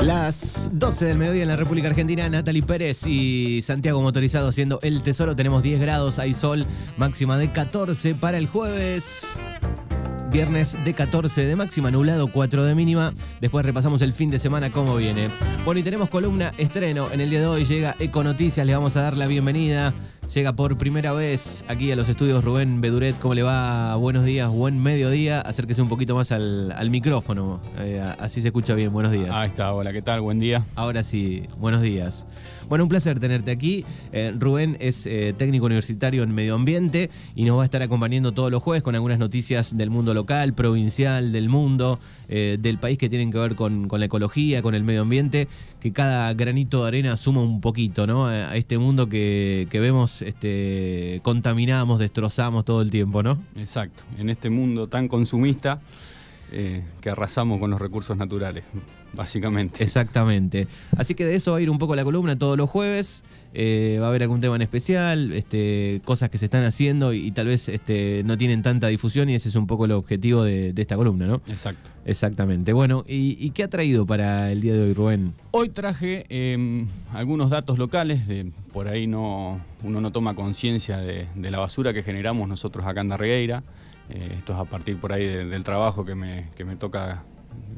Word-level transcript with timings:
Las 0.00 0.68
12 0.72 1.06
del 1.06 1.18
mediodía 1.18 1.42
en 1.42 1.48
la 1.48 1.56
República 1.56 1.88
Argentina, 1.88 2.28
Natalie 2.28 2.62
Pérez 2.62 3.06
y 3.06 3.62
Santiago 3.62 4.02
Motorizado 4.02 4.48
haciendo 4.48 4.78
el 4.82 5.02
tesoro. 5.02 5.34
Tenemos 5.34 5.62
10 5.62 5.80
grados, 5.80 6.18
hay 6.18 6.34
sol, 6.34 6.66
máxima 6.96 7.38
de 7.38 7.50
14 7.50 8.14
para 8.14 8.38
el 8.38 8.46
jueves. 8.46 9.20
Viernes 10.30 10.76
de 10.84 10.92
14 10.92 11.44
de 11.44 11.56
máxima, 11.56 11.90
nublado 11.90 12.26
4 12.26 12.64
de 12.64 12.74
mínima. 12.74 13.14
Después 13.40 13.64
repasamos 13.64 14.02
el 14.02 14.12
fin 14.12 14.30
de 14.30 14.38
semana, 14.38 14.70
cómo 14.70 14.96
viene. 14.96 15.28
Bueno, 15.64 15.80
y 15.80 15.82
tenemos 15.82 16.08
columna 16.10 16.52
estreno. 16.58 17.08
En 17.12 17.20
el 17.20 17.30
día 17.30 17.40
de 17.40 17.46
hoy 17.46 17.64
llega 17.64 17.96
Econoticias, 17.98 18.66
le 18.66 18.74
vamos 18.74 18.96
a 18.96 19.02
dar 19.02 19.16
la 19.16 19.26
bienvenida 19.26 19.94
Llega 20.34 20.52
por 20.52 20.76
primera 20.76 21.12
vez 21.12 21.64
aquí 21.68 21.92
a 21.92 21.96
los 21.96 22.08
estudios 22.08 22.42
Rubén 22.42 22.80
Beduret. 22.80 23.16
¿Cómo 23.20 23.34
le 23.34 23.44
va? 23.44 23.94
Buenos 23.94 24.24
días, 24.24 24.50
buen 24.50 24.82
mediodía. 24.82 25.40
Acérquese 25.40 25.80
un 25.80 25.88
poquito 25.88 26.16
más 26.16 26.32
al, 26.32 26.90
micrófono. 26.90 27.60
Eh, 27.78 28.02
así 28.18 28.40
se 28.40 28.48
escucha 28.48 28.74
bien. 28.74 28.92
Buenos 28.92 29.12
días. 29.12 29.28
Ahí 29.30 29.50
está. 29.50 29.72
Hola, 29.72 29.92
¿qué 29.92 30.02
tal? 30.02 30.22
Buen 30.22 30.40
día. 30.40 30.64
Ahora 30.74 31.04
sí, 31.04 31.44
buenos 31.60 31.82
días. 31.82 32.26
Bueno, 32.68 32.82
un 32.82 32.88
placer 32.88 33.20
tenerte 33.20 33.52
aquí. 33.52 33.84
Eh, 34.10 34.34
Rubén 34.36 34.76
es 34.80 35.06
eh, 35.06 35.34
técnico 35.38 35.66
universitario 35.66 36.24
en 36.24 36.34
medio 36.34 36.56
ambiente 36.56 37.10
y 37.36 37.44
nos 37.44 37.58
va 37.58 37.62
a 37.62 37.66
estar 37.66 37.82
acompañando 37.82 38.32
todos 38.32 38.50
los 38.50 38.60
jueves 38.60 38.82
con 38.82 38.96
algunas 38.96 39.20
noticias 39.20 39.76
del 39.76 39.90
mundo 39.90 40.14
local, 40.14 40.52
provincial, 40.54 41.30
del 41.30 41.48
mundo, 41.48 42.00
del 42.26 42.78
país 42.78 42.98
que 42.98 43.08
tienen 43.08 43.30
que 43.30 43.38
ver 43.38 43.54
con, 43.54 43.86
la 43.88 44.06
ecología, 44.06 44.62
con 44.62 44.74
el 44.74 44.82
medio 44.82 45.02
ambiente, 45.02 45.46
que 45.78 45.92
cada 45.92 46.32
granito 46.32 46.82
de 46.82 46.88
arena 46.88 47.16
suma 47.16 47.42
un 47.42 47.60
poquito, 47.60 48.06
¿no? 48.06 48.26
A, 48.26 48.56
este 48.56 48.78
mundo 48.78 49.08
que, 49.08 49.68
que 49.70 49.78
vemos 49.78 50.23
este, 50.26 51.20
contaminamos, 51.22 51.98
destrozamos 51.98 52.64
todo 52.64 52.82
el 52.82 52.90
tiempo, 52.90 53.22
¿no? 53.22 53.38
Exacto, 53.56 54.04
en 54.18 54.30
este 54.30 54.50
mundo 54.50 54.88
tan 54.88 55.08
consumista 55.08 55.80
eh, 56.52 56.84
que 57.00 57.10
arrasamos 57.10 57.58
con 57.58 57.70
los 57.70 57.80
recursos 57.80 58.16
naturales, 58.16 58.64
básicamente. 59.12 59.82
Exactamente. 59.82 60.68
Así 60.96 61.14
que 61.14 61.24
de 61.24 61.34
eso 61.34 61.52
va 61.52 61.58
a 61.58 61.60
ir 61.60 61.70
un 61.70 61.78
poco 61.78 61.96
la 61.96 62.04
columna 62.04 62.38
todos 62.38 62.56
los 62.56 62.70
jueves. 62.70 63.22
Eh, 63.56 63.98
va 64.00 64.06
a 64.06 64.08
haber 64.08 64.24
algún 64.24 64.40
tema 64.40 64.56
en 64.56 64.62
especial, 64.62 65.32
este, 65.32 66.02
cosas 66.04 66.28
que 66.28 66.38
se 66.38 66.46
están 66.46 66.64
haciendo 66.64 67.12
y, 67.12 67.30
tal 67.30 67.46
vez 67.46 67.68
este, 67.68 68.22
no 68.24 68.36
tienen 68.36 68.62
tanta 68.62 68.88
difusión 68.88 69.30
y 69.30 69.36
ese 69.36 69.48
es 69.48 69.54
un 69.54 69.68
poco 69.68 69.84
el 69.84 69.92
objetivo 69.92 70.42
de, 70.42 70.74
esta 70.76 70.96
columna, 70.96 71.26
¿no? 71.28 71.36
Exacto. 71.46 71.90
Exactamente. 72.04 72.72
Bueno, 72.72 73.04
¿y, 73.06 73.48
qué 73.50 73.62
ha 73.62 73.68
traído 73.68 74.06
para 74.06 74.50
el 74.50 74.60
día 74.60 74.74
de 74.74 74.82
hoy, 74.82 74.92
Rubén? 74.92 75.32
Hoy 75.52 75.68
traje 75.68 76.24
em, 76.30 76.88
algunos 77.12 77.50
datos 77.50 77.78
locales, 77.78 78.26
de, 78.26 78.50
por 78.72 78.88
ahí 78.88 79.06
no, 79.06 79.60
uno 79.84 80.00
no 80.00 80.10
toma 80.10 80.34
conciencia 80.34 80.98
de, 80.98 81.28
la 81.36 81.60
basura 81.60 81.94
que 81.94 82.02
generamos 82.02 82.48
nosotros 82.48 82.84
acá 82.84 83.02
en 83.02 83.08
Darregueira. 83.08 83.62
Eh, 84.10 84.34
esto 84.36 84.52
es 84.52 84.58
a 84.58 84.64
partir 84.64 84.98
por 84.98 85.12
ahí 85.12 85.26
del 85.26 85.62
trabajo 85.62 86.04
que 86.04 86.16
me, 86.16 86.48
que 86.56 86.64
me 86.64 86.74
toca 86.74 87.22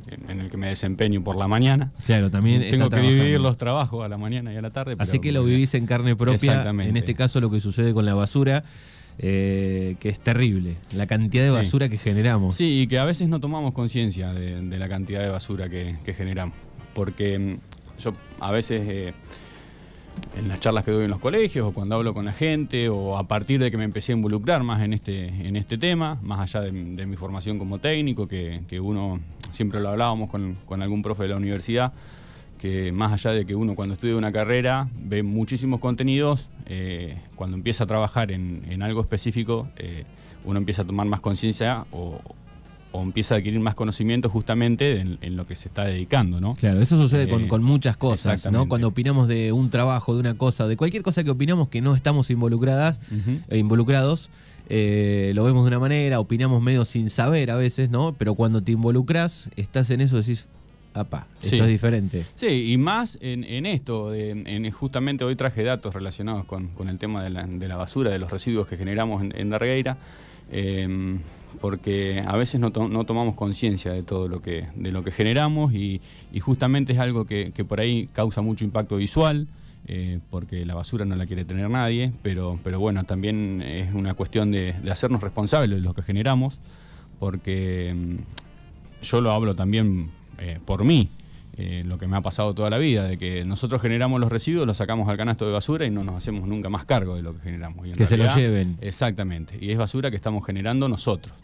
en 0.07 0.41
el 0.41 0.51
que 0.51 0.57
me 0.57 0.69
desempeño 0.69 1.23
por 1.23 1.37
la 1.37 1.49
mañana. 1.49 1.93
Claro, 2.05 2.31
también 2.31 2.69
tengo 2.71 2.89
que 2.89 3.01
dividir 3.01 3.41
los 3.41 3.57
trabajos 3.57 4.05
a 4.05 4.09
la 4.09 4.19
mañana 4.19 4.53
y 4.53 4.57
a 4.57 4.63
la 4.63 4.71
tarde. 4.71 4.97
Así 4.99 5.19
que 5.19 5.33
lo 5.33 5.45
vivís 5.45 5.75
en 5.75 5.87
carne 5.87 6.17
propia. 6.17 6.65
En 6.69 6.97
este 6.97 7.15
caso 7.15 7.41
lo 7.41 7.51
que 7.51 7.61
sucede 7.61 7.93
con 7.95 8.05
la 8.05 8.15
basura. 8.15 8.65
Eh, 9.19 9.97
que 9.99 10.11
es 10.11 10.21
terrible, 10.21 10.77
la 10.93 11.07
cantidad 11.07 11.43
de 11.43 11.51
basura 11.51 11.89
que 11.89 11.97
generamos. 11.97 12.57
Sí, 12.57 12.83
y 12.83 12.87
que 12.87 12.99
a 12.99 13.07
veces 13.07 13.31
no 13.31 13.41
tomamos 13.41 13.73
conciencia 13.73 14.35
de, 14.35 14.79
la 14.79 14.91
cantidad 14.91 15.23
de 15.23 15.31
basura 15.31 15.71
que, 15.71 15.97
generamos. 16.15 16.55
Porque 16.93 17.39
mm, 17.39 17.99
yo 17.99 18.13
a 18.41 18.51
veces 18.51 18.83
eh, 18.87 19.15
en 20.37 20.49
las 20.49 20.61
charlas 20.61 20.85
que 20.85 20.91
doy 20.91 21.05
en 21.05 21.11
los 21.11 21.21
colegios 21.21 21.67
o 21.67 21.73
cuando 21.73 21.95
hablo 21.95 22.15
con 22.15 22.25
la 22.25 22.33
gente 22.33 22.89
o 22.89 23.17
a 23.17 23.27
partir 23.27 23.61
de 23.61 23.71
que 23.71 23.77
me 23.77 23.85
empecé 23.85 24.13
a 24.13 24.17
involucrar 24.17 24.63
más 24.63 24.83
en 24.83 24.93
este, 24.93 25.27
en 25.29 25.57
este 25.57 25.79
tema, 25.79 26.19
más 26.23 26.41
allá 26.55 26.67
de, 26.67 26.73
mi 26.73 27.17
formación 27.17 27.59
como 27.59 27.79
técnico, 27.79 28.27
que, 28.29 28.81
uno, 28.81 29.21
siempre 29.53 29.81
lo 29.81 29.91
hablábamos 29.91 30.31
con, 30.31 30.83
algún 30.83 31.03
profe 31.03 31.25
de 31.25 31.31
la 31.31 31.37
universidad, 31.37 31.93
que 32.59 32.93
más 32.93 33.13
allá 33.13 33.33
de 33.33 33.45
que 33.45 33.55
uno 33.55 33.75
cuando 33.75 33.95
estudia 33.95 34.17
una 34.17 34.33
carrera 34.33 34.89
ve 34.99 35.23
muchísimos 35.23 35.81
contenidos, 35.81 36.51
eh, 36.67 37.19
cuando 37.35 37.57
empieza 37.57 37.85
a 37.85 37.87
trabajar 37.87 38.33
en, 38.33 38.83
algo 38.83 39.01
específico, 39.01 39.69
eh, 39.77 40.05
uno 40.45 40.59
empieza 40.59 40.83
a 40.83 40.85
tomar 40.85 41.07
más 41.07 41.21
conciencia 41.21 41.87
o, 41.93 42.21
o 42.97 43.03
empieza 43.03 43.35
a 43.35 43.39
adquirir 43.39 43.61
más 43.61 43.75
conocimiento 43.75 44.31
justamente 44.31 45.01
en, 45.01 45.37
lo 45.37 45.47
que 45.47 45.55
se 45.55 45.69
está 45.69 45.85
dedicando, 45.85 46.41
¿no? 46.41 46.55
Claro, 46.55 46.81
eso 46.81 46.97
sucede 46.97 47.29
con, 47.29 47.43
eh, 47.43 47.65
muchas 47.65 47.97
cosas, 47.97 48.51
¿no? 48.51 48.69
Cuando 48.69 48.89
opinamos 48.89 49.29
de 49.29 49.53
un 49.53 49.71
trabajo, 49.71 50.15
de 50.15 50.21
una 50.21 50.35
cosa, 50.35 50.67
de 50.67 50.77
cualquier 50.77 51.03
cosa 51.03 51.23
que 51.23 51.31
opinamos 51.31 51.69
que 51.69 51.83
no 51.83 51.95
estamos 51.95 52.31
involucradas, 52.31 52.99
e 53.49 53.59
involucrados, 53.59 54.31
eh, 54.69 55.33
lo 55.35 55.45
vemos 55.45 55.65
de 55.65 55.69
una 55.69 55.79
manera, 55.79 56.21
opinamos 56.21 56.63
medio 56.63 56.85
sin 56.85 57.11
saber 57.11 57.51
a 57.51 57.57
veces, 57.57 57.91
¿no? 57.91 58.15
Pero 58.17 58.35
cuando 58.35 58.63
te 58.63 58.73
involucras, 58.73 59.51
estás 59.57 59.91
en 59.91 60.01
eso, 60.01 60.17
decís, 60.17 60.47
apa, 60.95 61.27
esto 61.43 61.57
es 61.57 61.69
diferente. 61.69 62.25
Sí, 62.35 62.73
y 62.73 62.79
más 62.79 63.19
en, 63.21 63.67
esto, 63.67 64.15
en, 64.15 64.71
justamente 64.71 65.25
hoy 65.25 65.37
traje 65.37 65.63
datos 65.63 65.95
relacionados 65.95 66.47
con, 66.47 66.71
el 66.89 66.99
tema 66.99 67.23
de 67.23 67.69
la, 67.69 67.77
basura, 67.77 68.11
de 68.11 68.19
los 68.19 68.31
residuos 68.31 68.67
que 68.67 68.79
generamos 68.79 69.23
en, 69.23 69.39
en 69.39 69.51
Darregueira. 69.51 69.99
Porque 71.61 72.23
a 72.27 72.37
veces 72.37 72.61
no, 72.61 72.71
tomamos 72.71 73.35
conciencia 73.35 73.93
de 73.93 74.03
todo 74.03 74.29
lo 74.29 74.43
que, 74.43 74.67
de 74.75 74.93
lo 74.93 75.03
que 75.03 75.11
generamos 75.11 75.73
y, 75.73 76.01
justamente 76.41 76.93
es 76.93 76.99
algo 76.99 77.25
que, 77.25 77.53
por 77.67 77.81
ahí 77.81 78.09
causa 78.13 78.43
mucho 78.43 78.65
impacto 78.65 78.97
visual, 78.97 79.49
eh, 79.89 80.19
porque 80.31 80.67
la 80.67 80.75
basura 80.75 81.05
no 81.05 81.17
la 81.17 81.27
quiere 81.27 81.45
tener 81.45 81.71
nadie, 81.71 82.13
pero, 82.23 82.59
pero 82.63 82.81
bueno, 82.81 83.05
también 83.05 83.63
es 83.63 83.95
una 83.95 84.15
cuestión 84.15 84.51
de, 84.51 84.75
hacernos 84.91 85.23
responsables 85.23 85.71
de 85.71 85.81
lo 85.81 85.95
que 85.95 86.03
generamos, 86.03 86.61
porque 87.19 87.91
em, 87.91 88.19
yo 89.03 89.21
lo 89.21 89.33
hablo 89.33 89.55
también 89.55 90.11
eh, 90.39 90.59
por 90.65 90.85
mí. 90.85 91.09
Eh, 91.59 91.85
lo 91.87 91.97
que 91.97 92.07
me 92.07 92.19
ha 92.19 92.21
pasado 92.21 92.53
toda 92.53 92.69
la 92.69 92.77
vida, 92.77 93.05
de 93.05 93.17
que 93.17 93.43
nosotros 93.47 93.81
generamos 93.81 94.21
los 94.21 94.31
residuos, 94.31 94.67
los 94.67 94.77
sacamos 94.77 95.09
al 95.09 95.17
canasto 95.17 95.47
de 95.47 95.53
basura 95.53 95.87
y 95.87 95.91
no 95.91 96.05
nos 96.05 96.17
hacemos 96.17 96.47
nunca 96.47 96.69
más 96.69 96.85
cargo 96.85 97.15
de 97.15 97.23
lo 97.23 97.33
que 97.33 97.41
generamos. 97.41 97.87
que 97.97 98.05
se 98.05 98.19
lo 98.19 98.35
lleven. 98.35 98.77
Exactamente, 98.83 99.57
y 99.59 99.71
es 99.71 99.79
basura 99.79 100.11
que 100.11 100.17
estamos 100.17 100.45
generando 100.45 100.87
nosotros. 100.87 101.35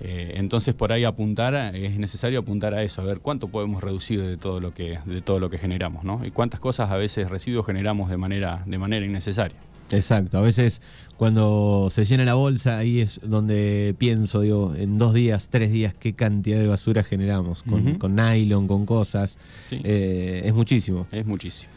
Eh, 0.00 0.34
entonces 0.36 0.74
por 0.74 0.92
ahí 0.92 1.04
apuntar, 1.04 1.74
es 1.74 1.98
necesario 1.98 2.38
apuntar 2.40 2.74
a 2.74 2.82
eso, 2.82 3.02
a 3.02 3.04
ver 3.04 3.18
cuánto 3.18 3.48
podemos 3.48 3.82
reducir 3.82 4.22
de 4.22 4.36
todo 4.36 4.60
lo 4.60 4.72
que, 4.72 4.98
de 5.04 5.20
todo 5.22 5.40
lo 5.40 5.50
que 5.50 5.58
generamos, 5.58 6.04
¿no? 6.04 6.24
Y 6.24 6.30
cuántas 6.30 6.60
cosas 6.60 6.90
a 6.90 6.96
veces 6.96 7.28
residuos 7.28 7.66
generamos 7.66 8.08
de 8.08 8.16
manera, 8.16 8.62
de 8.64 8.78
manera 8.78 9.04
innecesaria. 9.04 9.58
Exacto, 9.90 10.38
a 10.38 10.42
veces 10.42 10.82
cuando 11.16 11.88
se 11.90 12.04
llena 12.04 12.24
la 12.24 12.34
bolsa 12.34 12.78
ahí 12.78 13.00
es 13.00 13.20
donde 13.24 13.94
pienso, 13.98 14.42
digo, 14.42 14.74
en 14.76 14.98
dos 14.98 15.14
días, 15.14 15.48
tres 15.48 15.72
días, 15.72 15.94
qué 15.94 16.12
cantidad 16.12 16.58
de 16.58 16.66
basura 16.66 17.02
generamos, 17.02 17.62
con, 17.62 18.14
nylon, 18.14 18.68
con 18.68 18.86
cosas, 18.86 19.38
eh, 19.70 20.42
es 20.44 20.54
muchísimo. 20.54 21.06
Es 21.10 21.26
muchísimo, 21.26 21.72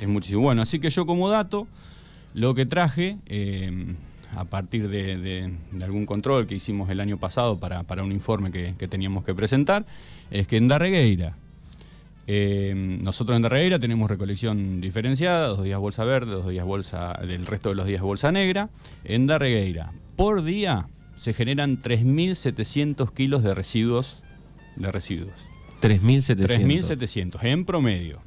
es 0.00 0.08
muchísimo. 0.08 0.42
Bueno, 0.42 0.62
así 0.62 0.80
que 0.80 0.90
yo 0.90 1.06
como 1.06 1.28
dato, 1.28 1.66
lo 2.34 2.54
que 2.54 2.66
traje, 2.66 3.18
eh, 3.26 3.94
a 4.36 4.44
partir 4.44 4.88
de, 4.88 5.52
algún 5.82 6.06
control 6.06 6.46
que 6.46 6.54
hicimos 6.54 6.90
el 6.90 7.00
año 7.00 7.18
pasado 7.18 7.58
para, 7.58 8.02
un 8.02 8.12
informe 8.12 8.50
que, 8.50 8.74
que 8.78 8.88
teníamos 8.88 9.24
que 9.24 9.34
presentar, 9.34 9.86
es 10.30 10.46
que 10.46 10.56
en 10.56 10.68
Darregueira, 10.68 11.36
eh, 12.26 12.72
nosotros 12.74 13.36
en 13.36 13.42
Darreira 13.42 13.78
tenemos 13.78 14.08
recolección 14.08 14.80
diferenciada, 14.80 15.48
dos 15.48 15.62
días 15.62 15.78
bolsa 15.78 16.04
verde, 16.04 16.32
dos 16.32 16.48
días 16.48 16.64
bolsa, 16.64 17.18
del 17.26 17.46
resto 17.46 17.68
de 17.70 17.74
los 17.74 17.86
días 17.86 18.02
bolsa 18.02 18.32
negra. 18.32 18.70
En 19.04 19.26
Darregueira, 19.26 19.92
por 20.16 20.42
día 20.42 20.88
se 21.16 21.34
generan 21.34 21.82
3.700 21.82 23.12
kilos 23.12 23.42
de 23.42 23.54
residuos. 23.54 24.22
De 24.76 24.90
residuos. 24.90 25.34
3.700. 25.82 26.46
3.700 26.46 27.44
en 27.44 27.64
promedio, 27.64 28.20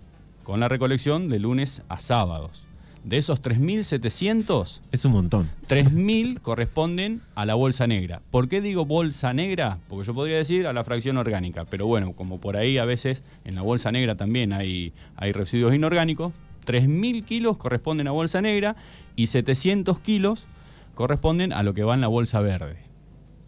con 0.44 0.60
la 0.60 0.68
recolección 0.68 1.28
de 1.28 1.40
lunes 1.40 1.82
a 1.90 2.00
sábados. 2.00 2.67
De 3.08 3.16
esos 3.16 3.42
3.700... 3.42 4.82
Es 4.92 5.06
un 5.06 5.14
montón. 5.14 5.50
3.000 5.70 6.42
corresponden 6.42 7.22
a 7.36 7.46
la 7.46 7.56
bolsa 7.56 7.88
negra. 7.88 8.22
¿Por 8.32 8.50
qué 8.50 8.60
digo 8.60 8.84
bolsa 8.84 9.32
negra? 9.34 9.80
Porque 9.88 10.06
yo 10.06 10.14
podría 10.14 10.36
decir 10.36 10.68
a 10.68 10.74
la 10.74 10.84
fracción 10.84 11.16
orgánica. 11.16 11.64
Pero 11.64 11.86
bueno, 11.88 12.12
como 12.12 12.42
por 12.42 12.58
ahí 12.58 12.78
a 12.78 12.84
veces 12.84 13.24
en 13.46 13.56
la 13.56 13.62
bolsa 13.62 13.94
negra 13.94 14.16
también 14.16 14.52
hay, 14.52 14.92
hay 15.16 15.32
residuos 15.32 15.74
inorgánicos, 15.74 16.34
3.000 16.66 17.24
kilos 17.24 17.56
corresponden 17.56 18.10
a 18.10 18.12
bolsa 18.12 18.42
negra 18.42 18.76
y 19.16 19.28
700 19.28 20.02
kilos 20.02 20.48
corresponden 20.94 21.54
a 21.54 21.64
lo 21.64 21.74
que 21.74 21.84
va 21.84 21.94
en 21.94 22.02
la 22.02 22.10
bolsa 22.10 22.42
verde. 22.42 22.76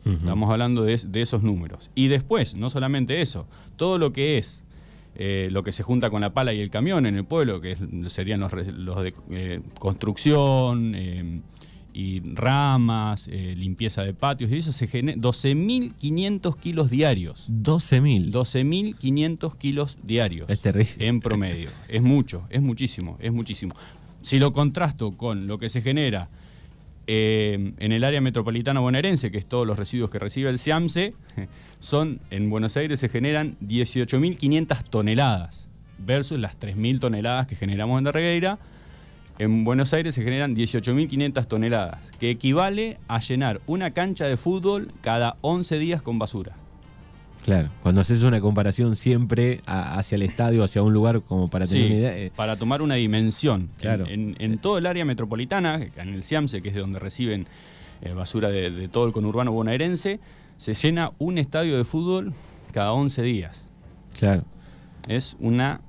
Estamos 0.06 0.50
hablando 0.50 0.86
de, 0.86 0.96
de 1.06 1.22
esos 1.22 1.44
números. 1.44 1.92
Y 1.96 2.08
después, 2.08 2.56
no 2.56 2.70
solamente 2.70 3.22
eso, 3.22 3.46
todo 3.76 3.98
lo 3.98 4.14
que 4.14 4.38
es 4.38 4.64
eh, 5.22 5.50
lo 5.52 5.64
que 5.64 5.74
se 5.74 5.84
junta 5.84 6.10
con 6.10 6.22
la 6.22 6.34
pala 6.34 6.54
y 6.54 6.62
el 6.62 6.70
camión 6.70 7.06
en 7.06 7.18
el 7.18 7.26
pueblo, 7.26 7.60
que 7.60 7.76
serían 8.08 8.40
los, 8.40 8.54
de 8.54 9.14
eh, 9.32 9.60
construcción 9.78 10.94
eh, 10.96 11.42
y 11.92 12.22
ramas, 12.36 13.28
limpieza 13.28 14.04
de 14.04 14.14
patios, 14.14 14.50
y 14.50 14.60
eso 14.60 14.72
se 14.72 14.88
genera 14.88 15.18
12.500 15.18 16.58
kilos 16.58 16.90
diarios. 16.90 17.50
12.000. 17.52 18.32
12.500 18.32 19.58
kilos 19.58 19.98
diarios. 20.04 20.50
Es 20.50 20.62
terrible. 20.62 21.06
En 21.06 21.20
promedio. 21.20 21.70
Es 21.90 22.02
mucho, 22.02 22.48
es 22.50 22.62
muchísimo, 22.62 23.18
es 23.20 23.34
muchísimo. 23.34 23.76
Si 24.22 24.40
lo 24.40 24.54
contrasto 24.54 25.18
con 25.18 25.48
lo 25.48 25.58
que 25.58 25.68
se 25.68 25.82
genera 25.82 26.30
en 27.08 27.92
el 27.92 28.04
área 28.04 28.22
metropolitana 28.22 28.80
bonaerense, 28.80 29.32
que 29.32 29.38
es 29.38 29.46
todos 29.46 29.66
los 29.66 29.78
residuos 29.78 30.10
que 30.10 30.20
recibe 30.20 30.50
el 30.50 30.60
SIAMSE, 30.60 31.14
son, 31.80 32.20
en 32.30 32.50
Buenos 32.50 32.78
Aires 32.78 33.00
se 33.00 33.10
generan 33.10 33.58
18.500 33.62 34.84
toneladas. 34.90 35.70
versus 35.98 36.40
las 36.40 36.60
3.000 36.60 37.00
toneladas 37.00 37.48
que 37.48 37.56
generamos 37.56 37.98
en 37.98 38.06
Darregueira. 38.06 38.60
En 39.38 39.64
Buenos 39.64 39.94
Aires 39.94 40.16
se 40.16 40.24
generan 40.24 40.56
18.500 40.56 41.48
toneladas, 41.48 42.12
que 42.20 42.30
equivale 42.30 42.98
a 43.08 43.20
llenar 43.20 43.62
una 43.68 43.92
cancha 43.92 44.26
de 44.26 44.36
fútbol 44.36 44.92
cada 45.02 45.38
11 45.42 45.80
días 45.80 46.02
con 46.02 46.20
basura. 46.20 46.59
Claro, 47.44 47.70
cuando 47.82 48.02
haces 48.02 48.24
una 48.24 48.42
comparación 48.42 48.96
siempre 48.96 49.62
hacia 49.66 50.16
el 50.16 50.24
estadio, 50.24 50.64
hacia 50.64 50.82
un 50.84 50.94
lugar 50.94 51.22
como 51.22 51.48
para 51.48 51.68
tener 51.68 51.86
una 51.86 51.96
idea. 51.96 52.18
Eh. 52.18 52.32
Para 52.36 52.58
tomar 52.58 52.82
una 52.82 52.96
dimensión. 52.96 53.70
Claro. 53.80 54.06
En, 54.08 54.58
todo 54.60 54.78
el 54.78 54.86
área 54.86 55.06
metropolitana, 55.06 55.80
en 55.96 56.10
el 56.10 56.24
CIAMSE, 56.24 56.62
que 56.62 56.70
es 56.70 56.76
de 56.76 56.82
donde 56.82 57.00
reciben 57.00 57.48
eh, 58.02 58.14
basura 58.14 58.50
de, 58.50 58.88
todo 58.90 59.06
el 59.06 59.14
conurbano 59.14 59.52
bonaerense, 59.52 60.20
se 60.58 60.74
llena 60.74 61.12
un 61.18 61.38
estadio 61.38 61.78
de 61.78 61.86
fútbol 61.86 62.34
cada 62.74 62.94
11 62.94 63.22
días. 63.24 63.72
Claro. 64.18 64.44
Es 65.08 65.38
una 65.40 65.82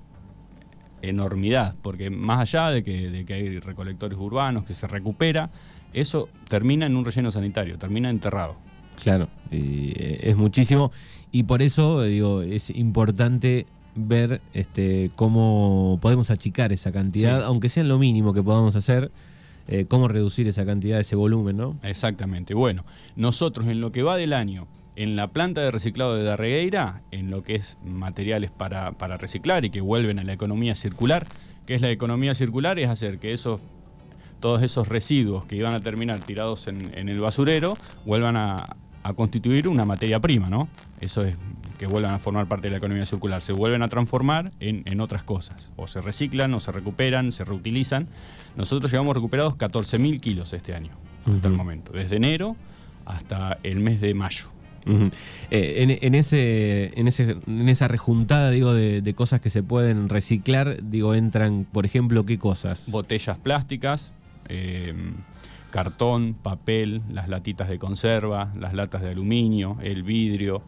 enormidad, 1.02 1.74
porque 1.82 2.10
más 2.10 2.40
allá 2.40 2.70
de 2.70 2.84
que, 2.84 3.10
de 3.10 3.24
que 3.24 3.34
hay 3.34 3.58
recolectores 3.58 4.18
urbanos, 4.18 4.64
que 4.64 4.74
se 4.74 4.86
recupera, 4.86 5.50
eso 5.92 6.28
termina 6.48 6.86
en 6.86 6.96
un 6.96 7.04
relleno 7.04 7.30
sanitario, 7.30 7.76
termina 7.76 8.08
enterrado. 8.08 8.56
Claro, 9.02 9.28
eh, 9.50 10.20
es 10.22 10.36
muchísimo 10.36 10.92
y 11.32 11.44
por 11.44 11.62
eso 11.62 12.02
digo 12.02 12.42
es 12.42 12.70
importante 12.70 13.66
ver 13.94 14.40
este 14.54 15.10
cómo 15.16 15.98
podemos 16.00 16.30
achicar 16.30 16.72
esa 16.72 16.92
cantidad, 16.92 17.42
aunque 17.44 17.68
sea 17.68 17.84
lo 17.84 17.98
mínimo 17.98 18.32
que 18.32 18.42
podamos 18.42 18.76
hacer. 18.76 19.10
Eh, 19.68 19.84
cómo 19.86 20.08
reducir 20.08 20.48
esa 20.48 20.66
cantidad, 20.66 20.98
ese 20.98 21.14
volumen, 21.14 21.56
¿no? 21.56 21.76
Exactamente. 21.84 22.54
Bueno, 22.54 22.84
nosotros 23.14 23.68
en 23.68 23.80
lo 23.80 23.92
que 23.92 24.02
va 24.02 24.16
del 24.16 24.32
año, 24.32 24.66
en 24.96 25.14
la 25.14 25.28
planta 25.28 25.60
de 25.60 25.70
reciclado 25.70 26.16
de 26.16 26.24
Darregueira, 26.24 27.02
en 27.12 27.30
lo 27.30 27.44
que 27.44 27.54
es 27.54 27.78
materiales 27.84 28.50
para, 28.50 28.90
reciclar 29.16 29.64
y 29.64 29.70
que 29.70 29.80
vuelven 29.80 30.18
a 30.18 30.24
la 30.24 30.32
economía 30.32 30.74
circular, 30.74 31.24
que 31.66 31.76
es 31.76 31.82
la 31.82 31.90
economía 31.90 32.34
circular, 32.34 32.80
es 32.80 32.88
hacer 32.88 33.18
que 33.18 33.32
esos 33.32 33.60
todos 34.40 34.62
esos 34.62 34.88
residuos 34.88 35.44
que 35.44 35.54
iban 35.54 35.74
a 35.74 35.80
terminar 35.80 36.18
tirados 36.18 36.66
en, 36.66 36.98
en 36.98 37.10
el 37.10 37.20
basurero 37.20 37.76
vuelvan 38.06 38.38
a, 38.38 38.74
a 39.02 39.14
constituir 39.14 39.68
una 39.68 39.84
materia 39.84 40.20
prima, 40.20 40.48
¿no? 40.48 40.68
Eso 41.00 41.24
es 41.24 41.36
que 41.78 41.86
vuelvan 41.86 42.14
a 42.14 42.18
formar 42.18 42.46
parte 42.46 42.66
de 42.66 42.72
la 42.72 42.76
economía 42.76 43.06
circular, 43.06 43.40
se 43.40 43.54
vuelven 43.54 43.82
a 43.82 43.88
transformar 43.88 44.52
en, 44.60 45.00
otras 45.00 45.22
cosas, 45.22 45.70
o 45.76 45.86
se 45.86 46.02
reciclan, 46.02 46.52
o 46.52 46.60
se 46.60 46.72
recuperan, 46.72 47.32
se 47.32 47.44
reutilizan. 47.44 48.08
Nosotros 48.56 48.90
llevamos 48.92 49.14
recuperados 49.14 49.54
14.000 49.56 50.20
kilos 50.20 50.52
este 50.52 50.74
año, 50.74 50.90
hasta 51.24 51.48
el 51.48 51.54
momento, 51.54 51.92
desde 51.92 52.16
enero 52.16 52.56
hasta 53.06 53.58
el 53.62 53.80
mes 53.80 54.00
de 54.00 54.14
mayo. 54.14 54.46
Eh, 55.50 55.98
en, 56.00 56.14
ese, 56.14 56.98
en, 56.98 57.06
ese, 57.06 57.36
en 57.46 57.68
esa 57.68 57.86
rejuntada 57.86 58.50
digo, 58.50 58.72
de, 58.72 59.14
cosas 59.14 59.40
que 59.40 59.50
se 59.50 59.62
pueden 59.62 60.08
reciclar, 60.08 60.82
digo, 60.82 61.14
entran, 61.14 61.66
por 61.70 61.84
ejemplo, 61.84 62.24
¿qué 62.24 62.38
cosas? 62.38 62.90
Botellas 62.90 63.38
plásticas, 63.38 64.14
eh, 64.48 64.94
cartón, 65.70 66.34
papel, 66.34 67.02
las 67.10 67.28
latitas 67.28 67.68
de 67.68 67.78
conserva, 67.78 68.52
las 68.58 68.74
latas 68.74 69.02
de 69.02 69.10
aluminio, 69.10 69.76
el 69.82 70.02
vidrio, 70.02 70.62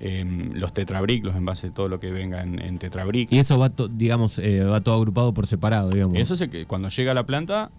em, 0.00 0.52
los 0.54 0.72
tetrabric, 0.72 1.24
los 1.24 1.36
envases, 1.36 1.72
todo 1.74 1.88
lo 1.88 2.00
que 2.00 2.10
venga 2.10 2.42
en, 2.42 2.78
tetrabric. 2.78 3.32
Y 3.32 3.38
eso 3.38 3.58
va, 3.58 3.70
digamos, 3.90 4.38
eh, 4.38 4.62
va 4.64 4.80
todo 4.80 4.96
agrupado 4.96 5.34
por 5.34 5.46
separado, 5.46 5.90
digamos. 5.90 6.18
Eso 6.18 6.34
es 6.34 6.48
que 6.48 6.66
cuando 6.66 6.88
llega 6.88 7.12
a 7.12 7.14
la 7.14 7.26
planta 7.26 7.70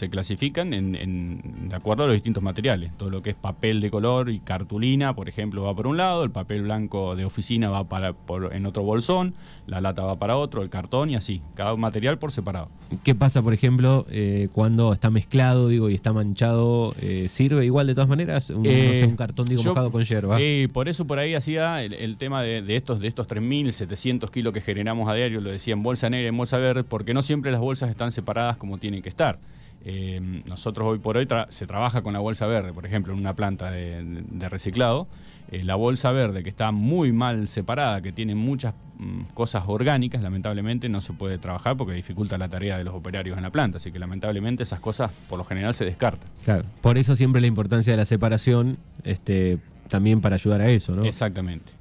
se 0.00 0.08
clasifican 0.08 0.72
en, 0.72 1.68
de 1.68 1.76
acuerdo 1.76 2.04
a 2.04 2.06
los 2.06 2.14
distintos 2.14 2.42
materiales. 2.42 2.90
Todo 2.96 3.10
lo 3.10 3.22
que 3.22 3.30
es 3.30 3.36
papel 3.36 3.82
de 3.82 3.90
color 3.90 4.30
y 4.30 4.40
cartulina, 4.40 5.14
por 5.14 5.28
ejemplo, 5.28 5.62
va 5.62 5.74
por 5.76 5.86
un 5.86 5.98
lado, 5.98 6.24
el 6.24 6.30
papel 6.30 6.62
blanco 6.62 7.16
de 7.16 7.26
oficina 7.26 7.68
va 7.68 7.84
para, 7.84 8.14
por, 8.14 8.54
en 8.54 8.64
otro 8.64 8.82
bolsón, 8.82 9.34
la 9.66 9.82
lata 9.82 10.02
va 10.02 10.18
para 10.18 10.38
otro, 10.38 10.62
el 10.62 10.70
cartón 10.70 11.10
y 11.10 11.16
así, 11.16 11.42
cada 11.54 11.76
material 11.76 12.18
por 12.18 12.32
separado. 12.32 12.70
¿Qué 13.04 13.14
pasa, 13.14 13.42
por 13.42 13.52
ejemplo, 13.52 14.06
eh, 14.10 14.48
cuando 14.52 14.94
está 14.94 15.10
mezclado 15.10 15.68
digo, 15.68 15.90
y 15.90 15.94
está 15.94 16.14
manchado? 16.14 16.94
Eh, 16.98 17.26
¿Sirve 17.28 17.66
igual 17.66 17.86
de 17.86 17.94
todas 17.94 18.08
maneras? 18.08 18.48
Un, 18.48 18.64
eh, 18.64 19.04
un 19.06 19.16
cartón 19.16 19.44
digo, 19.44 19.62
mojado 19.62 19.92
con 19.92 20.02
hierba. 20.02 20.38
por 20.72 20.88
eso 20.88 21.06
por 21.06 21.18
ahí 21.18 21.34
hacía 21.34 21.82
el, 21.84 22.16
tema 22.16 22.42
de, 22.42 22.74
estos, 22.74 23.00
de 23.00 23.08
estos 23.08 23.28
3.700 23.28 24.30
kilos 24.30 24.54
que 24.54 24.62
generamos 24.62 25.10
a 25.10 25.14
diario, 25.14 25.42
lo 25.42 25.50
decía 25.50 25.74
en 25.74 25.82
bolsa 25.82 26.08
negra 26.08 26.24
y 26.24 26.28
en 26.28 26.36
bolsa 26.38 26.56
verde, 26.56 26.84
porque 26.84 27.12
no 27.12 27.20
siempre 27.20 27.52
las 27.52 27.60
bolsas 27.60 27.90
están 27.90 28.12
separadas 28.12 28.56
como 28.56 28.78
tienen 28.78 29.02
que 29.02 29.10
estar. 29.10 29.38
Eh, 29.84 30.42
nosotros 30.48 30.86
hoy 30.86 30.98
por 30.98 31.16
hoy 31.16 31.26
se 31.48 31.66
trabaja 31.66 32.02
con 32.02 32.12
la 32.12 32.18
bolsa 32.18 32.46
verde, 32.46 32.72
por 32.72 32.84
ejemplo, 32.84 33.12
en 33.12 33.18
una 33.18 33.34
planta 33.34 33.70
de, 33.70 34.48
reciclado. 34.48 35.06
Eh, 35.50 35.64
la 35.64 35.74
bolsa 35.74 36.12
verde, 36.12 36.42
que 36.42 36.48
está 36.48 36.70
muy 36.70 37.12
mal 37.12 37.48
separada, 37.48 38.02
que 38.02 38.12
tiene 38.12 38.34
muchas 38.34 38.74
mm, 38.98 39.22
cosas 39.34 39.64
orgánicas, 39.66 40.22
lamentablemente 40.22 40.88
no 40.88 41.00
se 41.00 41.12
puede 41.12 41.38
trabajar 41.38 41.76
porque 41.76 41.94
dificulta 41.94 42.38
la 42.38 42.48
tarea 42.48 42.76
de 42.76 42.84
los 42.84 42.94
operarios 42.94 43.36
en 43.36 43.42
la 43.42 43.50
planta. 43.50 43.78
Así 43.78 43.90
que 43.90 43.98
lamentablemente 43.98 44.62
esas 44.62 44.80
cosas 44.80 45.10
por 45.28 45.38
lo 45.38 45.44
general 45.44 45.72
se 45.74 45.84
descartan. 45.84 46.28
Claro, 46.44 46.64
por 46.82 46.98
eso 46.98 47.16
siempre 47.16 47.40
la 47.40 47.46
importancia 47.46 47.92
de 47.92 47.96
la 47.96 48.04
separación, 48.04 48.78
este, 49.02 49.58
también 49.88 50.20
para 50.20 50.36
ayudar 50.36 50.60
a 50.60 50.68
eso, 50.68 50.94
¿no? 50.94 51.04
Exactamente. 51.04 51.72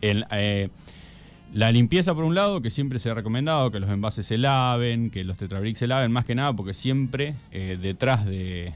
El, 0.00 0.26
eh, 0.32 0.68
la 1.52 1.70
limpieza, 1.70 2.14
por 2.14 2.24
un 2.24 2.34
lado, 2.34 2.62
que 2.62 2.70
siempre 2.70 2.98
se 2.98 3.10
ha 3.10 3.14
recomendado 3.14 3.70
que 3.70 3.78
los 3.78 3.90
envases 3.90 4.26
se 4.26 4.38
laven, 4.38 5.10
que 5.10 5.22
los 5.22 5.36
tetrabrics 5.36 5.78
se 5.78 5.86
laven, 5.86 6.10
más 6.10 6.24
que 6.24 6.34
nada 6.34 6.54
porque 6.54 6.72
siempre 6.72 7.34
eh, 7.50 7.78
detrás 7.80 8.24
de, 8.24 8.72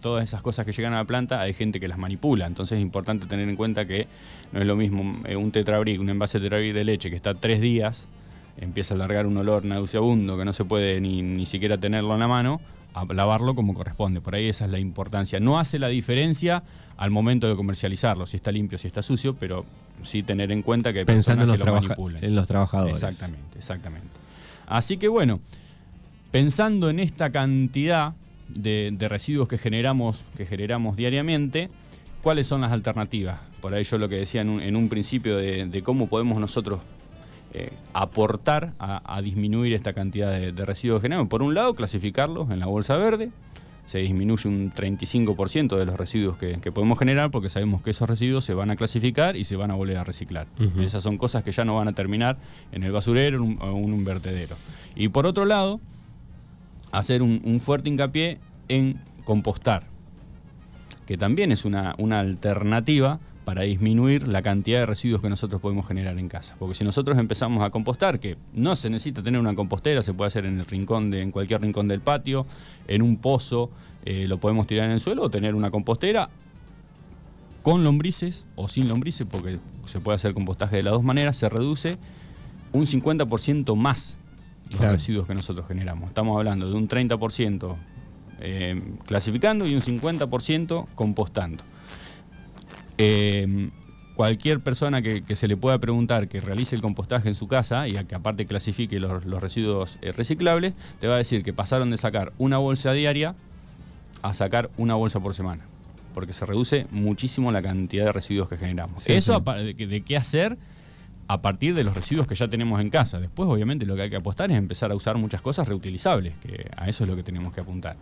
todas 0.00 0.24
esas 0.24 0.42
cosas 0.42 0.66
que 0.66 0.72
llegan 0.72 0.94
a 0.94 0.96
la 0.96 1.04
planta 1.04 1.40
hay 1.40 1.54
gente 1.54 1.78
que 1.78 1.86
las 1.86 1.96
manipula. 1.96 2.46
Entonces 2.46 2.78
es 2.78 2.82
importante 2.82 3.26
tener 3.26 3.48
en 3.48 3.54
cuenta 3.54 3.86
que 3.86 4.08
no 4.52 4.60
es 4.60 4.66
lo 4.66 4.74
mismo 4.74 5.22
eh, 5.26 5.36
un 5.36 5.52
tetrabric, 5.52 6.00
un 6.00 6.10
envase 6.10 6.40
tetrabric 6.40 6.74
de 6.74 6.84
leche 6.84 7.08
que 7.08 7.16
está 7.16 7.34
tres 7.34 7.60
días, 7.60 8.08
empieza 8.56 8.94
a 8.94 8.96
largar 8.96 9.26
un 9.26 9.36
olor 9.36 9.64
nauseabundo 9.64 10.36
que 10.36 10.44
no 10.44 10.52
se 10.52 10.64
puede 10.64 11.00
ni, 11.00 11.22
ni 11.22 11.46
siquiera 11.46 11.78
tenerlo 11.78 12.14
en 12.14 12.20
la 12.20 12.28
mano, 12.28 12.60
a 12.94 13.04
lavarlo 13.04 13.54
como 13.54 13.74
corresponde. 13.74 14.20
Por 14.20 14.34
ahí 14.34 14.48
esa 14.48 14.64
es 14.64 14.72
la 14.72 14.80
importancia. 14.80 15.38
No 15.38 15.60
hace 15.60 15.78
la 15.78 15.86
diferencia 15.86 16.64
al 16.96 17.12
momento 17.12 17.48
de 17.48 17.54
comercializarlo, 17.54 18.26
si 18.26 18.38
está 18.38 18.50
limpio, 18.50 18.76
si 18.76 18.88
está 18.88 19.02
sucio, 19.02 19.36
pero 19.36 19.64
sí 20.02 20.22
tener 20.22 20.52
en 20.52 20.62
cuenta 20.62 20.92
que 20.92 21.00
hay 21.00 21.04
Pensando 21.04 21.42
personas 21.42 21.44
en 21.44 21.48
los 21.48 21.58
que 21.58 21.64
lo 21.64 21.88
manipulan. 21.88 22.24
En 22.24 22.34
los 22.34 22.46
trabajadores. 22.46 22.96
Exactamente, 22.96 23.58
exactamente. 23.58 24.08
Así 24.66 24.96
que 24.96 25.08
bueno, 25.08 25.40
pensando 26.30 26.90
en 26.90 27.00
esta 27.00 27.30
cantidad 27.30 28.14
de, 28.48 28.94
residuos 29.08 29.48
que 29.48 29.58
generamos, 29.58 30.24
que 30.36 30.46
generamos 30.46 30.96
diariamente, 30.96 31.70
¿cuáles 32.22 32.46
son 32.46 32.60
las 32.60 32.72
alternativas? 32.72 33.40
Por 33.60 33.74
ahí 33.74 33.84
yo 33.84 33.98
lo 33.98 34.08
que 34.08 34.16
decía 34.16 34.42
en 34.42 34.76
un, 34.76 34.88
principio 34.88 35.36
de, 35.36 35.82
cómo 35.82 36.08
podemos 36.08 36.40
nosotros 36.40 36.80
eh, 37.54 37.72
aportar 37.92 38.74
a, 38.78 39.20
disminuir 39.22 39.72
esta 39.72 39.92
cantidad 39.92 40.30
de, 40.30 40.52
de 40.52 40.64
residuos 40.66 41.00
que 41.00 41.06
generamos. 41.06 41.28
Por 41.28 41.42
un 41.42 41.54
lado, 41.54 41.74
clasificarlos 41.74 42.50
en 42.50 42.60
la 42.60 42.66
bolsa 42.66 42.96
verde, 42.96 43.30
se 43.88 44.00
disminuye 44.00 44.46
un 44.46 44.70
35% 44.70 45.78
de 45.78 45.86
los 45.86 45.96
residuos 45.96 46.36
que, 46.36 46.58
podemos 46.70 46.98
generar 46.98 47.30
porque 47.30 47.48
sabemos 47.48 47.80
que 47.80 47.88
esos 47.88 48.06
residuos 48.06 48.44
se 48.44 48.52
van 48.52 48.70
a 48.70 48.76
clasificar 48.76 49.34
y 49.34 49.44
se 49.44 49.56
van 49.56 49.70
a 49.70 49.74
volver 49.74 49.96
a 49.96 50.04
reciclar. 50.04 50.46
Esas 50.78 51.02
son 51.02 51.16
cosas 51.16 51.42
que 51.42 51.52
ya 51.52 51.64
no 51.64 51.74
van 51.76 51.88
a 51.88 51.92
terminar 51.92 52.36
en 52.70 52.82
el 52.82 52.92
basurero 52.92 53.42
o 53.42 53.78
en 53.78 53.92
un 53.94 54.04
vertedero. 54.04 54.56
Y 54.94 55.08
por 55.08 55.24
otro 55.24 55.46
lado, 55.46 55.80
hacer 56.92 57.22
un, 57.22 57.60
fuerte 57.60 57.88
hincapié 57.88 58.38
en 58.68 59.00
compostar, 59.24 59.84
que 61.06 61.16
también 61.16 61.50
es 61.50 61.64
una, 61.64 61.94
una 61.96 62.20
alternativa 62.20 63.20
para 63.48 63.62
disminuir 63.62 64.28
la 64.28 64.42
cantidad 64.42 64.80
de 64.80 64.84
residuos 64.84 65.22
que 65.22 65.30
nosotros 65.30 65.58
podemos 65.62 65.88
generar 65.88 66.18
en 66.18 66.28
casa. 66.28 66.54
Porque 66.58 66.74
si 66.74 66.84
nosotros 66.84 67.16
empezamos 67.16 67.64
a 67.64 67.70
compostar, 67.70 68.20
que 68.20 68.36
no 68.52 68.76
se 68.76 68.90
necesita 68.90 69.22
tener 69.22 69.40
una 69.40 69.54
compostera, 69.54 70.02
se 70.02 70.12
puede 70.12 70.26
hacer 70.26 70.44
en 70.44 70.58
el 70.60 70.66
rincón 70.66 71.10
de, 71.10 71.22
en 71.22 71.30
cualquier 71.30 71.62
rincón 71.62 71.88
del 71.88 72.02
patio, 72.02 72.44
en 72.86 73.00
un 73.00 73.16
pozo, 73.16 73.70
eh, 74.04 74.26
lo 74.28 74.36
podemos 74.36 74.66
tirar 74.66 74.84
en 74.84 74.90
el 74.90 75.00
suelo 75.00 75.22
o 75.22 75.30
tener 75.30 75.54
una 75.54 75.70
compostera 75.70 76.28
con 77.62 77.84
lombrices 77.84 78.44
o 78.54 78.68
sin 78.68 78.86
lombrices, 78.86 79.26
porque 79.26 79.58
se 79.86 79.98
puede 79.98 80.16
hacer 80.16 80.34
compostaje 80.34 80.76
de 80.76 80.82
las 80.82 80.92
dos 80.92 81.02
maneras, 81.02 81.38
se 81.38 81.48
reduce 81.48 81.96
un 82.74 82.84
50% 82.84 83.74
más 83.76 84.18
los 84.72 84.80
residuos 84.80 85.26
que 85.26 85.34
nosotros 85.34 85.66
generamos. 85.66 86.08
Estamos 86.08 86.36
hablando 86.36 86.68
de 86.68 86.76
un 86.76 86.86
30% 86.86 87.76
eh, 88.40 88.82
clasificando 89.06 89.66
y 89.66 89.74
un 89.74 89.80
50% 89.80 90.86
compostando. 90.94 91.64
Eh, 92.98 93.70
cualquier 94.18 94.58
persona 94.58 95.00
que, 95.00 95.36
se 95.36 95.46
le 95.46 95.56
pueda 95.56 95.78
preguntar 95.78 96.26
que 96.26 96.40
realice 96.40 96.74
el 96.74 96.82
compostaje 96.82 97.28
en 97.28 97.36
su 97.36 97.46
casa 97.46 97.86
y 97.86 97.96
a 97.96 98.02
que 98.02 98.16
aparte 98.16 98.46
clasifique 98.46 98.98
los, 98.98 99.22
residuos 99.40 99.96
eh, 100.02 100.10
reciclables, 100.10 100.74
te 100.98 101.06
va 101.06 101.14
a 101.14 101.18
decir 101.18 101.44
que 101.44 101.52
pasaron 101.52 101.90
de 101.90 101.98
sacar 101.98 102.32
una 102.36 102.58
bolsa 102.58 102.92
diaria 102.92 103.36
a 104.22 104.34
sacar 104.34 104.70
una 104.76 104.96
bolsa 104.96 105.20
por 105.20 105.34
semana, 105.34 105.62
porque 106.14 106.32
se 106.32 106.44
reduce 106.46 106.88
muchísimo 106.90 107.52
la 107.52 107.62
cantidad 107.62 108.06
de 108.06 108.12
residuos 108.12 108.48
que 108.48 108.56
generamos. 108.56 109.08
Eso 109.08 109.38
De, 109.38 110.02
qué 110.04 110.16
hacer 110.16 110.58
a 111.28 111.40
partir 111.40 111.76
de 111.76 111.84
los 111.84 111.94
residuos 111.94 112.26
que 112.26 112.34
ya 112.34 112.48
tenemos 112.48 112.80
en 112.80 112.90
casa. 112.90 113.20
Después, 113.20 113.48
obviamente, 113.48 113.86
lo 113.86 113.94
que 113.94 114.02
hay 114.02 114.10
que 114.10 114.16
apostar 114.16 114.50
es 114.50 114.58
empezar 114.58 114.90
a 114.90 114.96
usar 114.96 115.16
muchas 115.16 115.42
cosas 115.42 115.68
reutilizables, 115.68 116.34
que 116.42 116.68
a 116.76 116.88
eso 116.88 117.04
es 117.04 117.10
lo 117.10 117.14
que 117.14 117.22
tenemos 117.22 117.54
que 117.54 117.60
apuntar. 117.60 117.96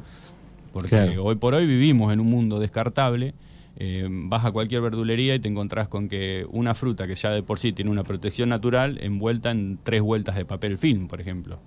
Porque 0.72 1.18
hoy 1.18 1.34
por 1.34 1.52
hoy 1.52 1.66
vivimos 1.66 2.10
en 2.10 2.20
un 2.20 2.30
mundo 2.30 2.58
descartable 2.58 3.34
eh, 3.78 4.06
vas 4.08 4.44
a 4.44 4.52
cualquier 4.52 4.80
verdulería 4.80 5.34
y 5.34 5.38
te 5.38 5.48
encontrás 5.48 5.88
con 5.88 6.08
que 6.08 6.46
una 6.50 6.74
fruta 6.74 7.06
que 7.06 7.14
ya 7.14 7.30
de 7.30 7.42
por 7.42 7.58
sí 7.58 7.72
tiene 7.72 7.90
una 7.90 8.04
protección 8.04 8.48
natural 8.48 8.98
envuelta 9.02 9.50
en 9.50 9.78
tres 9.82 10.00
vueltas 10.00 10.36
de 10.36 10.46
papel 10.46 10.78
film, 10.78 11.08
por 11.08 11.20
ejemplo. 11.20 11.58